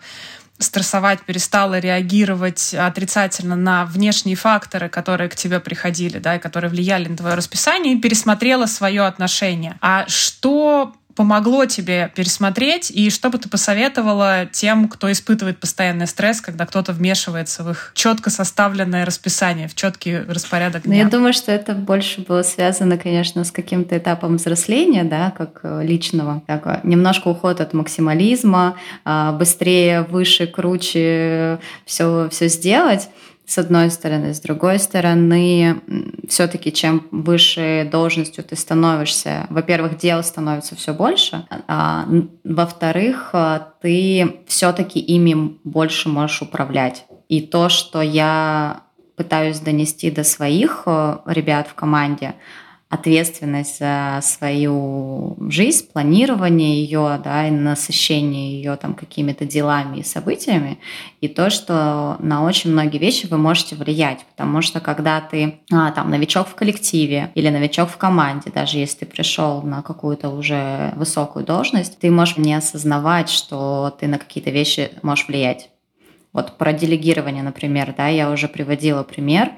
стрессовать, 0.58 1.22
перестала 1.22 1.78
реагировать 1.78 2.74
отрицательно 2.74 3.56
на 3.56 3.84
внешние 3.84 4.36
факторы, 4.36 4.88
которые 4.88 5.30
к 5.30 5.36
тебе 5.36 5.60
приходили, 5.60 6.18
да, 6.18 6.36
и 6.36 6.38
которые 6.38 6.70
влияли 6.70 7.08
на 7.08 7.16
твое 7.16 7.34
расписание, 7.34 7.94
и 7.94 8.00
пересмотрела 8.00 8.66
свое 8.66 9.02
отношение. 9.02 9.78
А 9.80 10.06
что 10.08 10.94
помогло 11.18 11.64
тебе 11.66 12.12
пересмотреть, 12.14 12.92
и 12.92 13.10
что 13.10 13.28
бы 13.28 13.38
ты 13.38 13.48
посоветовала 13.48 14.46
тем, 14.46 14.88
кто 14.88 15.10
испытывает 15.10 15.58
постоянный 15.58 16.06
стресс, 16.06 16.40
когда 16.40 16.64
кто-то 16.64 16.92
вмешивается 16.92 17.64
в 17.64 17.70
их 17.72 17.90
четко 17.96 18.30
составленное 18.30 19.04
расписание, 19.04 19.66
в 19.66 19.74
четкий 19.74 20.16
распорядок 20.16 20.84
дня? 20.84 20.92
Ну, 20.92 21.02
я 21.02 21.08
думаю, 21.08 21.32
что 21.32 21.50
это 21.50 21.72
больше 21.74 22.20
было 22.20 22.42
связано, 22.42 22.98
конечно, 22.98 23.42
с 23.42 23.50
каким-то 23.50 23.98
этапом 23.98 24.36
взросления, 24.36 25.02
да, 25.02 25.32
как 25.36 25.58
э, 25.64 25.82
личного. 25.84 26.40
Так, 26.46 26.84
немножко 26.84 27.26
уход 27.26 27.60
от 27.60 27.74
максимализма, 27.74 28.76
а, 29.04 29.32
быстрее, 29.32 30.02
выше, 30.02 30.46
круче 30.46 31.58
все, 31.84 32.28
все 32.30 32.46
сделать 32.46 33.08
с 33.48 33.56
одной 33.56 33.90
стороны. 33.90 34.34
С 34.34 34.40
другой 34.40 34.78
стороны, 34.78 35.80
все-таки 36.28 36.70
чем 36.70 37.06
выше 37.10 37.88
должностью 37.90 38.44
ты 38.44 38.56
становишься, 38.56 39.46
во-первых, 39.48 39.96
дел 39.96 40.22
становится 40.22 40.76
все 40.76 40.92
больше, 40.92 41.46
а 41.66 42.06
во-вторых, 42.44 43.30
а, 43.32 43.72
ты 43.80 44.42
все-таки 44.46 45.00
ими 45.00 45.58
больше 45.64 46.10
можешь 46.10 46.42
управлять. 46.42 47.06
И 47.30 47.40
то, 47.40 47.70
что 47.70 48.02
я 48.02 48.82
пытаюсь 49.16 49.60
донести 49.60 50.10
до 50.10 50.24
своих 50.24 50.82
э, 50.86 51.16
ребят 51.26 51.68
в 51.68 51.74
команде, 51.74 52.34
ответственность 52.88 53.80
за 53.80 54.20
свою 54.22 55.36
жизнь, 55.50 55.86
планирование 55.92 56.82
ее, 56.82 57.20
да, 57.22 57.46
и 57.46 57.50
насыщение 57.50 58.54
ее 58.54 58.76
там 58.76 58.94
какими-то 58.94 59.44
делами 59.44 59.98
и 59.98 60.02
событиями, 60.02 60.78
и 61.20 61.28
то, 61.28 61.50
что 61.50 62.16
на 62.20 62.44
очень 62.44 62.72
многие 62.72 62.96
вещи 62.96 63.26
вы 63.26 63.36
можете 63.36 63.76
влиять, 63.76 64.24
потому 64.30 64.62
что 64.62 64.80
когда 64.80 65.20
ты 65.20 65.60
а, 65.70 65.90
там 65.90 66.10
новичок 66.10 66.48
в 66.48 66.54
коллективе 66.54 67.30
или 67.34 67.50
новичок 67.50 67.90
в 67.90 67.98
команде, 67.98 68.50
даже 68.50 68.78
если 68.78 69.00
ты 69.00 69.06
пришел 69.06 69.60
на 69.60 69.82
какую-то 69.82 70.30
уже 70.30 70.94
высокую 70.96 71.44
должность, 71.44 71.98
ты 71.98 72.10
можешь 72.10 72.38
не 72.38 72.54
осознавать, 72.54 73.28
что 73.28 73.94
ты 74.00 74.06
на 74.06 74.18
какие-то 74.18 74.50
вещи 74.50 74.92
можешь 75.02 75.28
влиять. 75.28 75.68
Вот 76.32 76.56
про 76.56 76.72
делегирование, 76.72 77.42
например, 77.42 77.94
да, 77.96 78.08
я 78.08 78.30
уже 78.30 78.48
приводила 78.48 79.02
пример, 79.02 79.52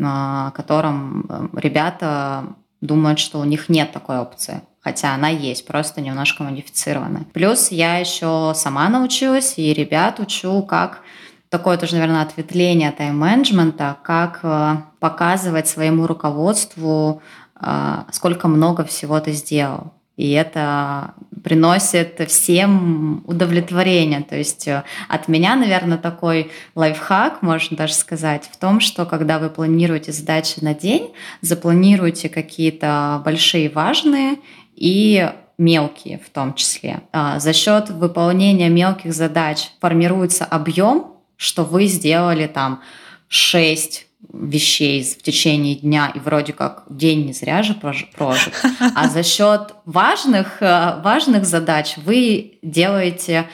о 0.00 0.52
котором 0.52 1.26
э, 1.28 1.48
ребята 1.54 2.54
думают, 2.80 3.18
что 3.18 3.38
у 3.38 3.44
них 3.44 3.68
нет 3.68 3.92
такой 3.92 4.18
опции. 4.18 4.62
Хотя 4.80 5.14
она 5.14 5.28
есть, 5.28 5.66
просто 5.66 6.00
немножко 6.00 6.42
модифицированная. 6.42 7.26
Плюс 7.32 7.70
я 7.70 7.98
еще 7.98 8.52
сама 8.54 8.88
научилась, 8.88 9.54
и 9.58 9.72
ребят 9.72 10.20
учу, 10.20 10.62
как 10.62 11.02
такое 11.48 11.76
тоже, 11.76 11.94
наверное, 11.96 12.22
ответвление 12.22 12.92
тайм-менеджмента, 12.92 13.96
как 14.02 14.40
э, 14.42 14.76
показывать 15.00 15.66
своему 15.66 16.06
руководству, 16.06 17.22
э, 17.60 18.04
сколько 18.12 18.48
много 18.48 18.84
всего 18.84 19.18
ты 19.20 19.32
сделал. 19.32 19.92
И 20.18 20.32
это 20.32 21.14
приносит 21.44 22.20
всем 22.28 23.22
удовлетворение. 23.24 24.22
То 24.22 24.36
есть 24.36 24.66
э, 24.66 24.82
от 25.08 25.28
меня, 25.28 25.54
наверное, 25.54 25.96
такой 25.96 26.50
лайфхак, 26.74 27.40
можно 27.40 27.76
даже 27.76 27.94
сказать, 27.94 28.50
в 28.52 28.56
том, 28.56 28.80
что 28.80 29.06
когда 29.06 29.38
вы 29.38 29.48
планируете 29.48 30.10
задачи 30.10 30.58
на 30.60 30.74
день, 30.74 31.12
запланируйте 31.40 32.28
какие-то 32.28 33.22
большие 33.24 33.70
важные 33.70 34.38
и 34.74 35.30
мелкие 35.56 36.18
в 36.18 36.30
том 36.30 36.54
числе. 36.54 37.00
А, 37.12 37.38
за 37.38 37.52
счет 37.52 37.88
выполнения 37.88 38.68
мелких 38.68 39.14
задач 39.14 39.70
формируется 39.80 40.44
объем, 40.44 41.14
что 41.36 41.62
вы 41.62 41.86
сделали 41.86 42.48
там 42.48 42.82
6 43.28 44.07
вещей 44.32 45.02
в 45.02 45.22
течение 45.22 45.76
дня, 45.76 46.12
и 46.14 46.18
вроде 46.18 46.52
как 46.52 46.84
день 46.90 47.26
не 47.26 47.32
зря 47.32 47.62
же 47.62 47.74
прожит. 47.74 48.52
А 48.94 49.08
за 49.08 49.22
счет 49.22 49.74
важных, 49.84 50.60
э, 50.60 51.00
важных 51.02 51.44
задач 51.44 51.96
вы 51.98 52.58
делаете 52.62 53.48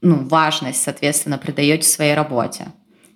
ну, 0.00 0.26
важность, 0.26 0.82
соответственно, 0.82 1.38
придаете 1.38 1.86
своей 1.86 2.14
работе. 2.14 2.68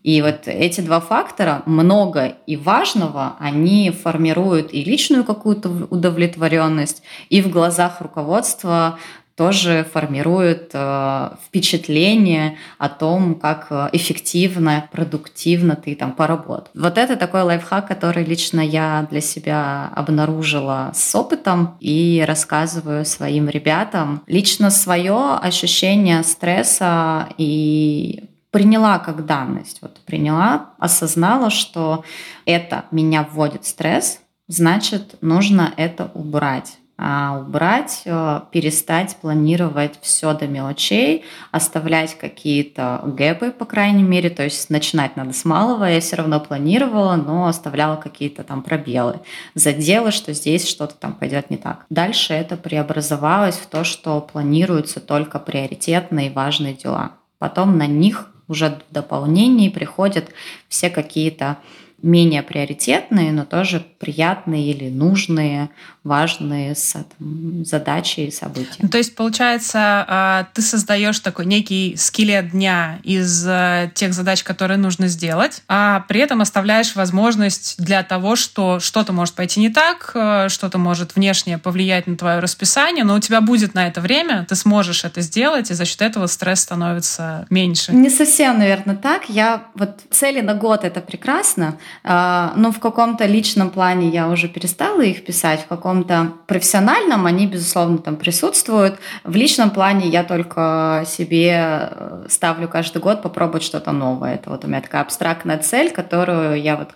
И 0.02 0.22
вот 0.22 0.42
эти 0.46 0.80
два 0.80 1.00
фактора, 1.00 1.62
много 1.66 2.36
и 2.46 2.56
важного, 2.56 3.36
они 3.38 3.90
формируют 3.90 4.72
и 4.72 4.82
личную 4.82 5.24
какую-то 5.24 5.68
удовлетворенность, 5.90 7.02
и 7.28 7.42
в 7.42 7.50
глазах 7.50 8.00
руководства 8.00 8.98
тоже 9.40 9.86
формирует 9.90 10.72
э, 10.74 11.30
впечатление 11.46 12.58
о 12.76 12.90
том, 12.90 13.34
как 13.36 13.68
э, 13.70 13.88
эффективно, 13.92 14.86
продуктивно 14.92 15.76
ты 15.76 15.94
там 15.94 16.12
поработал. 16.12 16.68
Вот 16.74 16.98
это 16.98 17.16
такой 17.16 17.40
лайфхак, 17.40 17.88
который 17.88 18.22
лично 18.22 18.60
я 18.60 19.06
для 19.10 19.22
себя 19.22 19.90
обнаружила 19.96 20.92
с 20.94 21.14
опытом 21.14 21.78
и 21.80 22.22
рассказываю 22.28 23.06
своим 23.06 23.48
ребятам. 23.48 24.22
Лично 24.26 24.68
свое 24.68 25.38
ощущение 25.40 26.22
стресса 26.22 27.30
и 27.38 28.24
приняла 28.50 28.98
как 28.98 29.24
данность. 29.24 29.78
Вот 29.80 30.00
приняла, 30.04 30.74
осознала, 30.78 31.48
что 31.48 32.04
это 32.44 32.84
меня 32.90 33.26
вводит 33.32 33.64
в 33.64 33.68
стресс, 33.68 34.20
значит, 34.48 35.16
нужно 35.22 35.72
это 35.78 36.10
убрать 36.12 36.79
убрать, 37.00 38.02
э, 38.04 38.40
перестать 38.50 39.16
планировать 39.16 39.98
все 40.02 40.34
до 40.34 40.46
мелочей, 40.46 41.24
оставлять 41.50 42.18
какие-то 42.18 43.00
гэпы, 43.04 43.52
по 43.52 43.64
крайней 43.64 44.02
мере, 44.02 44.28
то 44.28 44.44
есть 44.44 44.68
начинать 44.68 45.16
надо 45.16 45.32
с 45.32 45.46
малого, 45.46 45.84
я 45.84 46.00
все 46.00 46.16
равно 46.16 46.40
планировала, 46.40 47.16
но 47.16 47.46
оставляла 47.46 47.96
какие-то 47.96 48.44
там 48.44 48.62
пробелы, 48.62 49.20
задела, 49.54 50.10
что 50.10 50.34
здесь 50.34 50.68
что-то 50.68 50.94
там 50.94 51.14
пойдет 51.14 51.48
не 51.48 51.56
так. 51.56 51.86
Дальше 51.88 52.34
это 52.34 52.58
преобразовалось 52.58 53.56
в 53.56 53.66
то, 53.66 53.82
что 53.82 54.20
планируются 54.20 55.00
только 55.00 55.38
приоритетные 55.38 56.26
и 56.26 56.32
важные 56.32 56.74
дела. 56.74 57.12
Потом 57.38 57.78
на 57.78 57.86
них 57.86 58.30
уже 58.46 58.78
в 58.90 58.92
дополнении 58.92 59.70
приходят 59.70 60.28
все 60.68 60.90
какие-то 60.90 61.56
менее 62.02 62.42
приоритетные, 62.42 63.32
но 63.32 63.44
тоже 63.44 63.84
приятные 63.98 64.70
или 64.70 64.88
нужные, 64.88 65.70
важные 66.02 66.74
там, 66.92 67.64
задачи 67.64 68.20
и 68.20 68.30
события. 68.30 68.78
Ну, 68.78 68.88
то 68.88 68.98
есть, 68.98 69.14
получается, 69.14 70.04
а, 70.08 70.46
ты 70.54 70.62
создаешь 70.62 71.20
такой 71.20 71.44
некий 71.46 71.94
скелет 71.96 72.50
дня 72.50 72.98
из 73.02 73.46
э, 73.46 73.90
тех 73.94 74.14
задач, 74.14 74.42
которые 74.42 74.78
нужно 74.78 75.08
сделать, 75.08 75.62
а 75.68 76.00
при 76.08 76.20
этом 76.20 76.40
оставляешь 76.40 76.96
возможность 76.96 77.82
для 77.82 78.02
того, 78.02 78.36
что 78.36 78.80
что-то 78.80 79.12
может 79.12 79.34
пойти 79.34 79.60
не 79.60 79.68
так, 79.68 80.12
э, 80.14 80.48
что-то 80.48 80.78
может 80.78 81.16
внешне 81.16 81.58
повлиять 81.58 82.06
на 82.06 82.16
твое 82.16 82.38
расписание, 82.38 83.04
но 83.04 83.16
у 83.16 83.20
тебя 83.20 83.42
будет 83.42 83.74
на 83.74 83.86
это 83.86 84.00
время, 84.00 84.46
ты 84.48 84.54
сможешь 84.54 85.04
это 85.04 85.20
сделать, 85.20 85.70
и 85.70 85.74
за 85.74 85.84
счет 85.84 86.00
этого 86.00 86.26
стресс 86.28 86.60
становится 86.60 87.46
меньше. 87.50 87.92
Не 87.92 88.08
совсем, 88.08 88.58
наверное, 88.58 88.96
так. 88.96 89.28
Я 89.28 89.64
вот 89.74 90.00
цели 90.10 90.40
на 90.40 90.54
год 90.54 90.84
это 90.84 91.00
прекрасно, 91.00 91.78
но 92.02 92.72
в 92.72 92.80
каком-то 92.80 93.26
личном 93.26 93.70
плане 93.70 94.08
я 94.08 94.28
уже 94.28 94.48
перестала 94.48 95.02
их 95.02 95.24
писать, 95.24 95.60
в 95.62 95.66
каком-то 95.66 96.32
профессиональном 96.46 97.26
они, 97.26 97.46
безусловно, 97.46 97.98
там 97.98 98.16
присутствуют. 98.16 98.98
В 99.24 99.34
личном 99.36 99.70
плане 99.70 100.08
я 100.08 100.24
только 100.24 101.04
себе 101.06 101.90
э, 101.90 102.26
ставлю 102.28 102.68
каждый 102.68 103.00
год 103.02 103.22
попробовать 103.22 103.62
что-то 103.62 103.92
новое. 103.92 104.34
Это 104.34 104.50
вот 104.50 104.64
у 104.64 104.68
меня 104.68 104.80
такая 104.80 105.02
абстрактная 105.02 105.58
цель, 105.58 105.90
которую 105.90 106.60
я 106.60 106.76
вот 106.76 106.90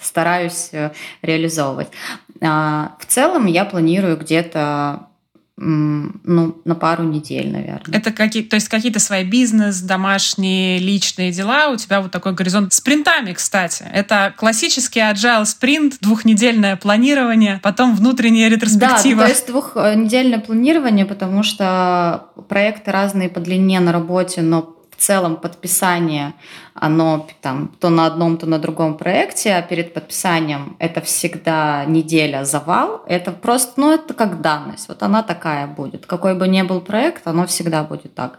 стараюсь 0.00 0.70
э, 0.72 0.90
реализовывать. 1.22 1.88
А, 2.40 2.92
в 2.98 3.06
целом 3.06 3.46
я 3.46 3.64
планирую 3.64 4.16
где-то 4.16 5.06
ну, 5.56 6.60
на 6.64 6.74
пару 6.74 7.04
недель, 7.04 7.50
наверное. 7.52 7.96
Это 7.96 8.10
какие, 8.10 8.42
то 8.42 8.56
есть 8.56 8.68
какие-то 8.68 8.98
свои 8.98 9.24
бизнес, 9.24 9.80
домашние, 9.80 10.78
личные 10.78 11.30
дела, 11.30 11.68
у 11.68 11.76
тебя 11.76 12.00
вот 12.00 12.10
такой 12.10 12.32
горизонт. 12.32 12.72
Спринтами, 12.72 13.32
кстати. 13.32 13.84
Это 13.92 14.34
классический 14.36 15.00
agile 15.00 15.44
спринт, 15.44 15.98
двухнедельное 16.00 16.76
планирование, 16.76 17.60
потом 17.62 17.94
внутренняя 17.94 18.48
ретроспектива. 18.48 19.20
Да, 19.20 19.26
то 19.26 19.30
есть 19.30 19.46
двухнедельное 19.46 20.40
планирование, 20.40 21.06
потому 21.06 21.44
что 21.44 22.30
проекты 22.48 22.90
разные 22.90 23.28
по 23.28 23.38
длине 23.38 23.78
на 23.78 23.92
работе, 23.92 24.42
но 24.42 24.74
в 24.96 25.00
целом 25.00 25.36
подписание, 25.36 26.34
оно 26.74 27.26
там 27.40 27.68
то 27.80 27.90
на 27.90 28.06
одном, 28.06 28.36
то 28.36 28.46
на 28.46 28.58
другом 28.58 28.96
проекте, 28.96 29.54
а 29.54 29.62
перед 29.62 29.92
подписанием 29.94 30.76
это 30.78 31.00
всегда 31.00 31.84
неделя 31.84 32.44
завал. 32.44 33.02
Это 33.06 33.32
просто, 33.32 33.80
ну 33.80 33.92
это 33.92 34.14
как 34.14 34.40
данность. 34.40 34.88
Вот 34.88 35.02
она 35.02 35.22
такая 35.22 35.66
будет. 35.66 36.06
Какой 36.06 36.34
бы 36.34 36.48
ни 36.48 36.62
был 36.62 36.80
проект, 36.80 37.26
оно 37.26 37.46
всегда 37.46 37.82
будет 37.82 38.14
так. 38.14 38.38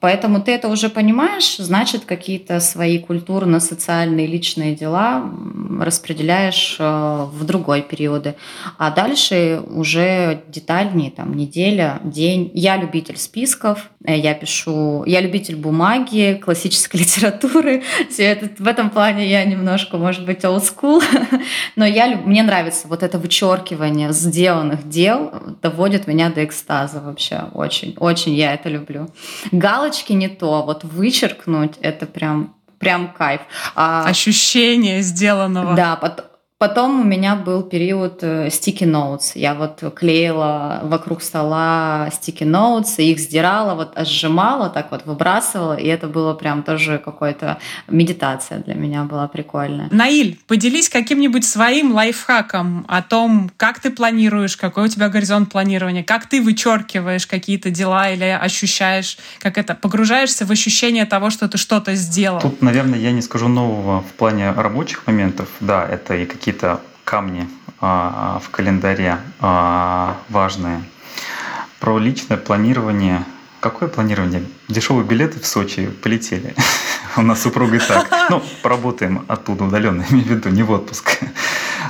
Поэтому 0.00 0.40
ты 0.40 0.52
это 0.52 0.68
уже 0.68 0.88
понимаешь, 0.88 1.56
значит, 1.58 2.06
какие-то 2.06 2.58
свои 2.60 2.98
культурно-социальные 2.98 4.26
личные 4.26 4.74
дела 4.74 5.30
распределяешь 5.78 6.76
э, 6.78 7.26
в 7.32 7.44
другой 7.44 7.82
периоды. 7.82 8.34
А 8.78 8.90
дальше 8.90 9.62
уже 9.66 10.42
детальнее, 10.48 11.10
там, 11.10 11.34
неделя, 11.34 12.00
день. 12.02 12.50
Я 12.54 12.76
любитель 12.76 13.18
списков, 13.18 13.90
э, 14.04 14.18
я 14.18 14.34
пишу, 14.34 15.04
я 15.06 15.20
любитель 15.20 15.56
бумаги, 15.56 16.40
классической 16.42 16.96
литературы. 17.00 17.82
Все 18.10 18.24
это, 18.24 18.48
в 18.58 18.66
этом 18.66 18.90
плане 18.90 19.28
я 19.28 19.44
немножко, 19.44 19.98
может 19.98 20.24
быть, 20.24 20.44
old 20.44 20.62
school, 20.62 21.02
но 21.76 21.84
я, 21.84 22.16
мне 22.16 22.42
нравится 22.42 22.88
вот 22.88 23.02
это 23.02 23.18
вычеркивание 23.18 24.12
сделанных 24.12 24.88
дел, 24.88 25.32
доводит 25.62 26.06
меня 26.06 26.30
до 26.30 26.44
экстаза 26.44 27.00
вообще. 27.00 27.44
Очень, 27.52 27.94
очень 27.98 28.34
я 28.34 28.54
это 28.54 28.70
люблю. 28.70 29.08
Галочки 29.52 29.89
галочки 29.90 30.12
не 30.12 30.28
то, 30.28 30.62
вот 30.62 30.84
вычеркнуть 30.84 31.72
это 31.80 32.06
прям 32.06 32.54
прям 32.78 33.12
кайф. 33.12 33.42
А, 33.74 34.06
Ощущение 34.06 35.02
сделанного. 35.02 35.74
Да, 35.74 35.96
под, 35.96 36.24
Потом 36.60 37.00
у 37.00 37.04
меня 37.04 37.36
был 37.36 37.62
период 37.62 38.18
э, 38.22 38.48
sticky 38.48 38.84
notes. 38.84 39.32
Я 39.34 39.54
вот 39.54 39.82
клеила 39.96 40.80
вокруг 40.82 41.22
стола 41.22 42.10
sticky 42.10 42.44
notes, 42.44 43.02
их 43.02 43.18
сдирала, 43.18 43.74
вот 43.74 43.94
сжимала, 44.06 44.68
так 44.68 44.90
вот 44.90 45.06
выбрасывала, 45.06 45.72
и 45.72 45.86
это 45.86 46.06
было 46.06 46.34
прям 46.34 46.62
тоже 46.62 46.98
какой-то 47.02 47.56
медитация 47.88 48.58
для 48.58 48.74
меня 48.74 49.04
была 49.04 49.26
прикольная. 49.26 49.88
Наиль, 49.90 50.38
поделись 50.46 50.90
каким-нибудь 50.90 51.46
своим 51.46 51.94
лайфхаком 51.94 52.84
о 52.88 53.00
том, 53.00 53.50
как 53.56 53.80
ты 53.80 53.90
планируешь, 53.90 54.58
какой 54.58 54.84
у 54.84 54.88
тебя 54.88 55.08
горизонт 55.08 55.50
планирования, 55.50 56.04
как 56.04 56.26
ты 56.26 56.42
вычеркиваешь 56.42 57.26
какие-то 57.26 57.70
дела 57.70 58.10
или 58.10 58.24
ощущаешь, 58.24 59.16
как 59.38 59.56
это, 59.56 59.74
погружаешься 59.74 60.44
в 60.44 60.50
ощущение 60.50 61.06
того, 61.06 61.30
что 61.30 61.48
ты 61.48 61.56
что-то 61.56 61.94
сделал. 61.94 62.42
Тут, 62.42 62.60
наверное, 62.60 62.98
я 62.98 63.12
не 63.12 63.22
скажу 63.22 63.48
нового 63.48 64.02
в 64.02 64.12
плане 64.18 64.50
рабочих 64.50 65.06
моментов. 65.06 65.48
Да, 65.60 65.86
это 65.88 66.14
и 66.16 66.26
какие 66.26 66.49
какие-то 66.50 66.80
камни 67.04 67.48
а, 67.80 68.40
в 68.44 68.50
календаре 68.50 69.18
а, 69.40 70.16
важные. 70.28 70.82
Про 71.78 71.98
личное 71.98 72.36
планирование. 72.36 73.24
Какое 73.60 73.88
планирование? 73.88 74.42
Дешевые 74.68 75.04
билеты 75.04 75.38
в 75.38 75.46
Сочи 75.46 75.86
полетели. 76.02 76.54
У 77.16 77.22
нас 77.22 77.42
супруга 77.42 77.76
и 77.76 77.78
так. 77.78 78.08
Ну, 78.30 78.42
поработаем 78.62 79.24
оттуда 79.28 79.64
удаленно, 79.64 80.04
имею 80.10 80.26
в 80.26 80.30
виду, 80.30 80.48
не 80.48 80.62
в 80.64 80.70
отпуск. 80.72 81.20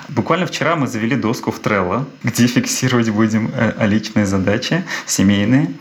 Буквально 0.09 0.47
вчера 0.47 0.77
мы 0.77 0.87
завели 0.87 1.17
доску 1.17 1.51
в 1.51 1.61
Trello, 1.61 2.05
где 2.23 2.47
фиксировать 2.47 3.09
будем 3.09 3.51
э, 3.55 3.87
личные 3.87 4.27
задачи, 4.27 4.85
семейные. 5.07 5.73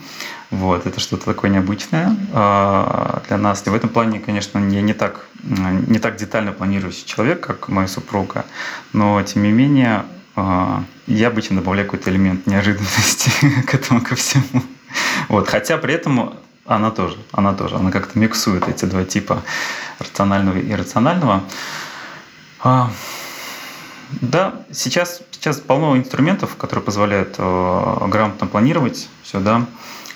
Вот, 0.52 0.88
это 0.88 1.00
что-то 1.00 1.26
такое 1.26 1.52
необычное 1.52 2.16
э, 2.34 3.20
для 3.28 3.38
нас. 3.38 3.66
И 3.68 3.70
в 3.70 3.76
этом 3.76 3.90
плане, 3.90 4.20
конечно, 4.20 4.58
я 4.58 4.82
не 4.82 4.94
так, 4.94 5.26
не 5.44 6.00
так 6.00 6.16
детально 6.16 6.54
планирующий 6.54 7.06
человек, 7.06 7.46
как 7.46 7.70
моя 7.70 7.88
супруга, 7.88 8.46
но 8.92 9.22
тем 9.22 9.44
не 9.44 9.52
менее 9.52 10.06
э, 10.36 10.78
я 11.06 11.28
обычно 11.28 11.58
добавляю 11.58 11.86
какой-то 11.86 12.10
элемент 12.10 12.48
неожиданности 12.48 13.32
к 13.68 13.76
этому, 13.76 14.02
ко 14.02 14.16
всему. 14.16 14.64
Вот, 15.28 15.48
хотя 15.48 15.78
при 15.78 15.94
этом 15.94 16.34
она 16.66 16.90
тоже, 16.90 17.18
она 17.32 17.54
тоже, 17.54 17.76
она 17.76 17.92
как-то 17.92 18.18
миксует 18.18 18.68
эти 18.68 18.86
два 18.86 19.04
типа 19.04 19.44
рационального 20.00 20.58
и 20.58 20.72
иррационального. 20.72 21.44
А, 22.62 22.90
да, 24.22 24.56
сейчас, 24.72 25.22
сейчас 25.30 25.60
полно 25.60 25.96
инструментов, 25.96 26.56
которые 26.56 26.84
позволяют 26.84 27.38
грамотно 27.38 28.48
планировать 28.48 29.10
все, 29.22 29.40
да. 29.40 29.68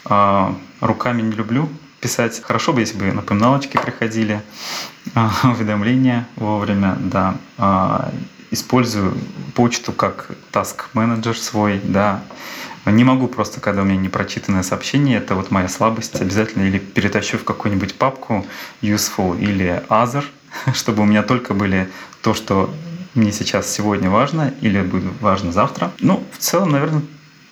А, 0.05 0.55
руками 0.81 1.21
не 1.21 1.31
люблю 1.31 1.69
писать. 1.99 2.41
Хорошо 2.43 2.73
бы, 2.73 2.81
если 2.81 2.97
бы 2.97 3.11
напоминалочки 3.11 3.77
приходили, 3.77 4.41
а, 5.15 5.31
уведомления 5.43 6.27
вовремя, 6.35 6.97
да. 6.99 7.35
А, 7.57 8.11
использую 8.51 9.17
почту 9.55 9.91
как 9.91 10.29
task 10.51 10.85
менеджер 10.93 11.37
свой, 11.37 11.79
да. 11.83 12.21
Не 12.85 13.03
могу 13.03 13.27
просто, 13.27 13.61
когда 13.61 13.81
у 13.81 13.85
меня 13.85 13.97
непрочитанное 13.97 14.63
сообщение, 14.63 15.17
это 15.17 15.35
вот 15.35 15.51
моя 15.51 15.69
слабость, 15.69 16.19
обязательно 16.21 16.63
или 16.63 16.79
перетащу 16.79 17.37
в 17.37 17.45
какую-нибудь 17.45 17.95
папку 17.95 18.45
useful 18.81 19.39
или 19.39 19.81
other, 19.89 20.25
чтобы 20.73 21.03
у 21.03 21.05
меня 21.05 21.23
только 21.23 21.53
были 21.53 21.89
то, 22.21 22.33
что 22.33 22.73
мне 23.15 23.31
сейчас 23.31 23.71
сегодня 23.71 24.09
важно 24.09 24.53
или 24.61 24.81
будет 24.81 25.13
важно 25.21 25.51
завтра. 25.51 25.91
Ну, 25.99 26.23
в 26.31 26.37
целом, 26.39 26.71
наверное, 26.71 27.03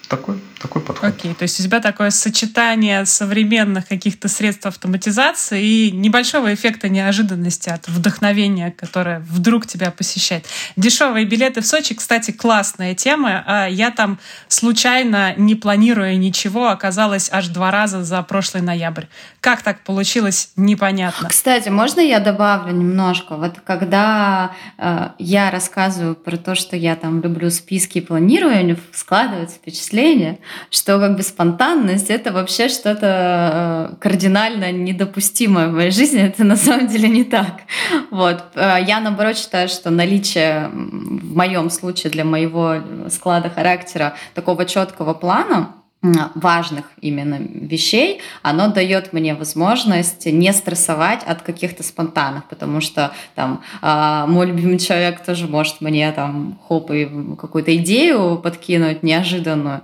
такой, 0.08 0.40
такой 0.62 0.82
подход. 0.82 1.10
Окей, 1.10 1.34
то 1.34 1.44
есть 1.44 1.60
у 1.60 1.64
тебя 1.64 1.80
такое 1.80 2.10
сочетание 2.10 3.06
современных 3.06 3.88
каких-то 3.88 4.28
средств 4.28 4.66
автоматизации 4.66 5.64
и 5.64 5.92
небольшого 5.92 6.54
эффекта 6.54 6.90
неожиданности 6.90 7.70
от 7.70 7.88
вдохновения, 7.88 8.72
которое 8.72 9.20
вдруг 9.20 9.68
тебя 9.68 9.92
посещает. 9.92 10.46
Дешевые 10.76 11.26
билеты 11.26 11.62
в 11.62 11.68
Сочи, 11.68 11.96
кстати, 11.96 12.32
классная 12.32 12.96
тема. 12.96 13.44
А 13.46 13.68
я 13.68 13.92
там 13.92 14.20
случайно, 14.48 15.34
не 15.36 15.56
планируя 15.56 16.16
ничего, 16.16 16.70
оказалась 16.70 17.30
аж 17.32 17.48
два 17.48 17.72
раза 17.72 18.04
за 18.04 18.22
прошлый 18.22 18.64
ноябрь. 18.64 19.06
Как 19.40 19.62
так 19.62 19.84
получилось, 19.84 20.52
непонятно. 20.56 21.30
Кстати, 21.30 21.70
можно 21.70 22.00
я 22.00 22.20
добавлю 22.20 22.74
немножко? 22.74 23.36
Вот 23.36 23.60
когда 23.66 24.52
э, 24.78 25.10
я 25.18 25.52
рассказываю 25.52 26.16
про 26.16 26.38
то, 26.38 26.56
что 26.56 26.76
я 26.76 26.96
там 26.96 27.22
люблю 27.22 27.50
списки 27.50 27.98
и 27.98 28.02
планирую, 28.02 28.78
складывается 28.94 29.56
впечатление, 29.56 29.72
впечатление, 29.72 30.40
что 30.70 31.00
как 31.00 31.16
бы 31.16 31.24
спонтанность— 31.24 32.10
это 32.10 32.32
вообще 32.32 32.70
что-то 32.70 33.92
э, 33.92 33.96
кардинально 34.00 34.72
недопустимое 34.72 35.68
в 35.68 35.74
моей 35.74 35.92
жизни. 35.92 36.22
Это 36.28 36.44
на 36.44 36.56
самом 36.56 36.88
деле 36.88 37.10
не 37.10 37.24
так. 37.24 37.62
Вот. 38.10 38.44
Э, 38.56 38.78
я, 38.86 39.00
наоборот, 39.00 39.38
считаю, 39.38 39.70
что 39.70 39.90
наличие 39.90 40.70
в 40.70 41.36
моем 41.36 41.70
случае 41.70 42.12
для 42.12 42.24
моего 42.24 42.76
склада 43.10 43.50
характера 43.50 44.16
такого 44.34 44.66
четкого 44.66 45.14
плана 45.14 45.76
важных 46.02 46.86
именно 47.00 47.38
вещей, 47.40 48.22
оно 48.42 48.70
дает 48.70 49.14
мне 49.14 49.36
возможность 49.36 50.26
не 50.26 50.52
стрессовать 50.52 51.24
от 51.24 51.44
каких-то 51.44 51.84
спонтанных, 51.84 52.46
потому 52.46 52.82
что 52.82 53.12
там 53.36 53.62
э, 53.84 54.26
мой 54.28 54.48
любимый 54.48 54.80
человек 54.80 55.24
тоже 55.24 55.46
может 55.46 55.80
мне 55.80 56.12
там 56.12 56.60
хоп 56.68 56.90
и 56.90 57.08
какую-то 57.40 57.76
идею 57.76 58.38
подкинуть 58.38 59.04
неожиданную, 59.04 59.82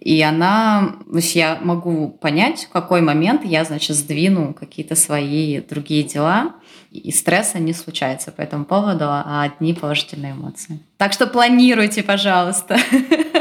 и 0.00 0.20
она, 0.22 0.96
то 1.10 1.16
есть 1.16 1.36
я 1.36 1.58
могу 1.62 2.08
понять, 2.08 2.64
в 2.64 2.72
какой 2.72 3.02
момент 3.02 3.44
я, 3.44 3.64
значит, 3.64 3.96
сдвину 3.96 4.54
какие-то 4.54 4.96
свои 4.96 5.60
другие 5.60 6.04
дела, 6.04 6.54
и 6.90 7.12
стресса 7.12 7.58
не 7.58 7.74
случается 7.74 8.32
по 8.32 8.40
этому 8.40 8.64
поводу, 8.64 9.04
а 9.04 9.42
одни 9.42 9.74
положительные 9.74 10.32
эмоции. 10.32 10.80
Так 10.96 11.12
что 11.12 11.26
планируйте, 11.26 12.02
пожалуйста. 12.02 12.78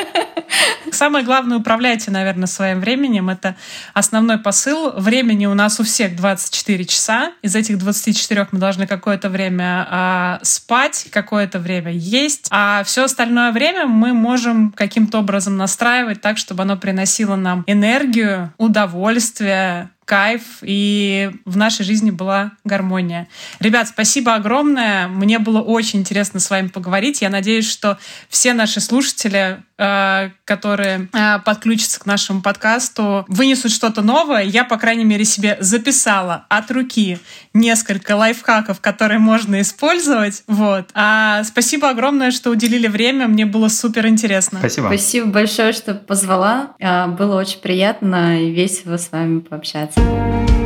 Самое 0.92 1.24
главное, 1.24 1.58
управляйте, 1.58 2.12
наверное, 2.12 2.48
своим 2.48 2.80
временем. 2.80 3.30
Это 3.30 3.56
основной 3.94 4.38
посыл. 4.38 4.92
Времени 4.92 5.46
у 5.46 5.54
нас 5.54 5.80
у 5.80 5.84
всех 5.84 6.16
24 6.16 6.86
часа. 6.86 7.32
Из 7.42 7.56
этих 7.56 7.78
24 7.78 8.48
мы 8.52 8.60
должны 8.60 8.88
какое-то 8.88 9.30
время 9.30 9.88
а, 9.90 10.40
спать, 10.44 11.08
какое-то 11.12 11.60
время 11.60 11.92
есть. 11.92 12.48
А 12.52 12.84
все 12.84 13.04
остальное 13.06 13.52
время 13.52 13.86
мы 13.86 14.14
можем 14.14 14.72
каким-то 14.72 15.20
образом 15.20 15.58
настраивать 15.58 16.22
так, 16.22 16.38
чтобы 16.38 16.64
оно 16.64 16.78
приносило 16.78 17.36
нам 17.36 17.64
энергию, 17.68 18.54
удовольствие, 18.58 19.90
кайф, 20.10 20.41
и 20.64 21.30
в 21.45 21.55
нашей 21.55 21.86
жизни 21.86 22.10
была 22.10 22.53
гармония. 22.64 23.28
Ребят, 23.60 23.89
спасибо 23.89 24.34
огромное. 24.34 25.07
Мне 25.07 25.38
было 25.38 25.62
очень 25.62 25.99
интересно 25.99 26.39
с 26.39 26.49
вами 26.49 26.68
поговорить. 26.68 27.22
Я 27.22 27.30
надеюсь, 27.30 27.70
что 27.70 27.99
все 28.28 28.53
наши 28.53 28.82
слушатели, 28.82 29.62
э, 29.78 30.32
которые 30.45 31.10
э, 31.14 31.39
подключатся 31.45 31.99
к 31.99 32.07
нашему 32.07 32.41
подкасту, 32.41 33.24
вынесут 33.28 33.72
что-то 33.72 34.01
новое. 34.01 34.41
Я, 34.41 34.64
по 34.64 34.78
крайней 34.78 35.05
мере, 35.05 35.26
себе 35.26 35.57
записала 35.60 36.47
от 36.49 36.72
руки 36.72 37.20
несколько 37.53 38.16
лайфхаков, 38.16 38.82
которые 38.82 39.20
можно 39.20 39.62
использовать. 39.62 40.41
Вот. 40.47 40.89
А 40.95 41.43
спасибо 41.43 41.88
огромное, 41.88 42.32
что 42.32 42.49
уделили 42.49 42.88
время. 42.88 43.28
Мне 43.28 43.45
было 43.45 43.68
супер 43.68 44.07
интересно. 44.07 44.57
Спасибо. 44.57 44.88
Спасибо 44.88 45.28
большое, 45.28 45.72
что 45.72 45.93
позвала. 45.93 46.72
А, 46.82 47.05
было 47.05 47.39
очень 47.39 47.60
приятно 47.60 48.41
и 48.41 48.49
весело 48.49 48.97
с 48.97 49.12
вами 49.12 49.41
пообщаться. 49.41 49.99
Bye. 50.00 50.59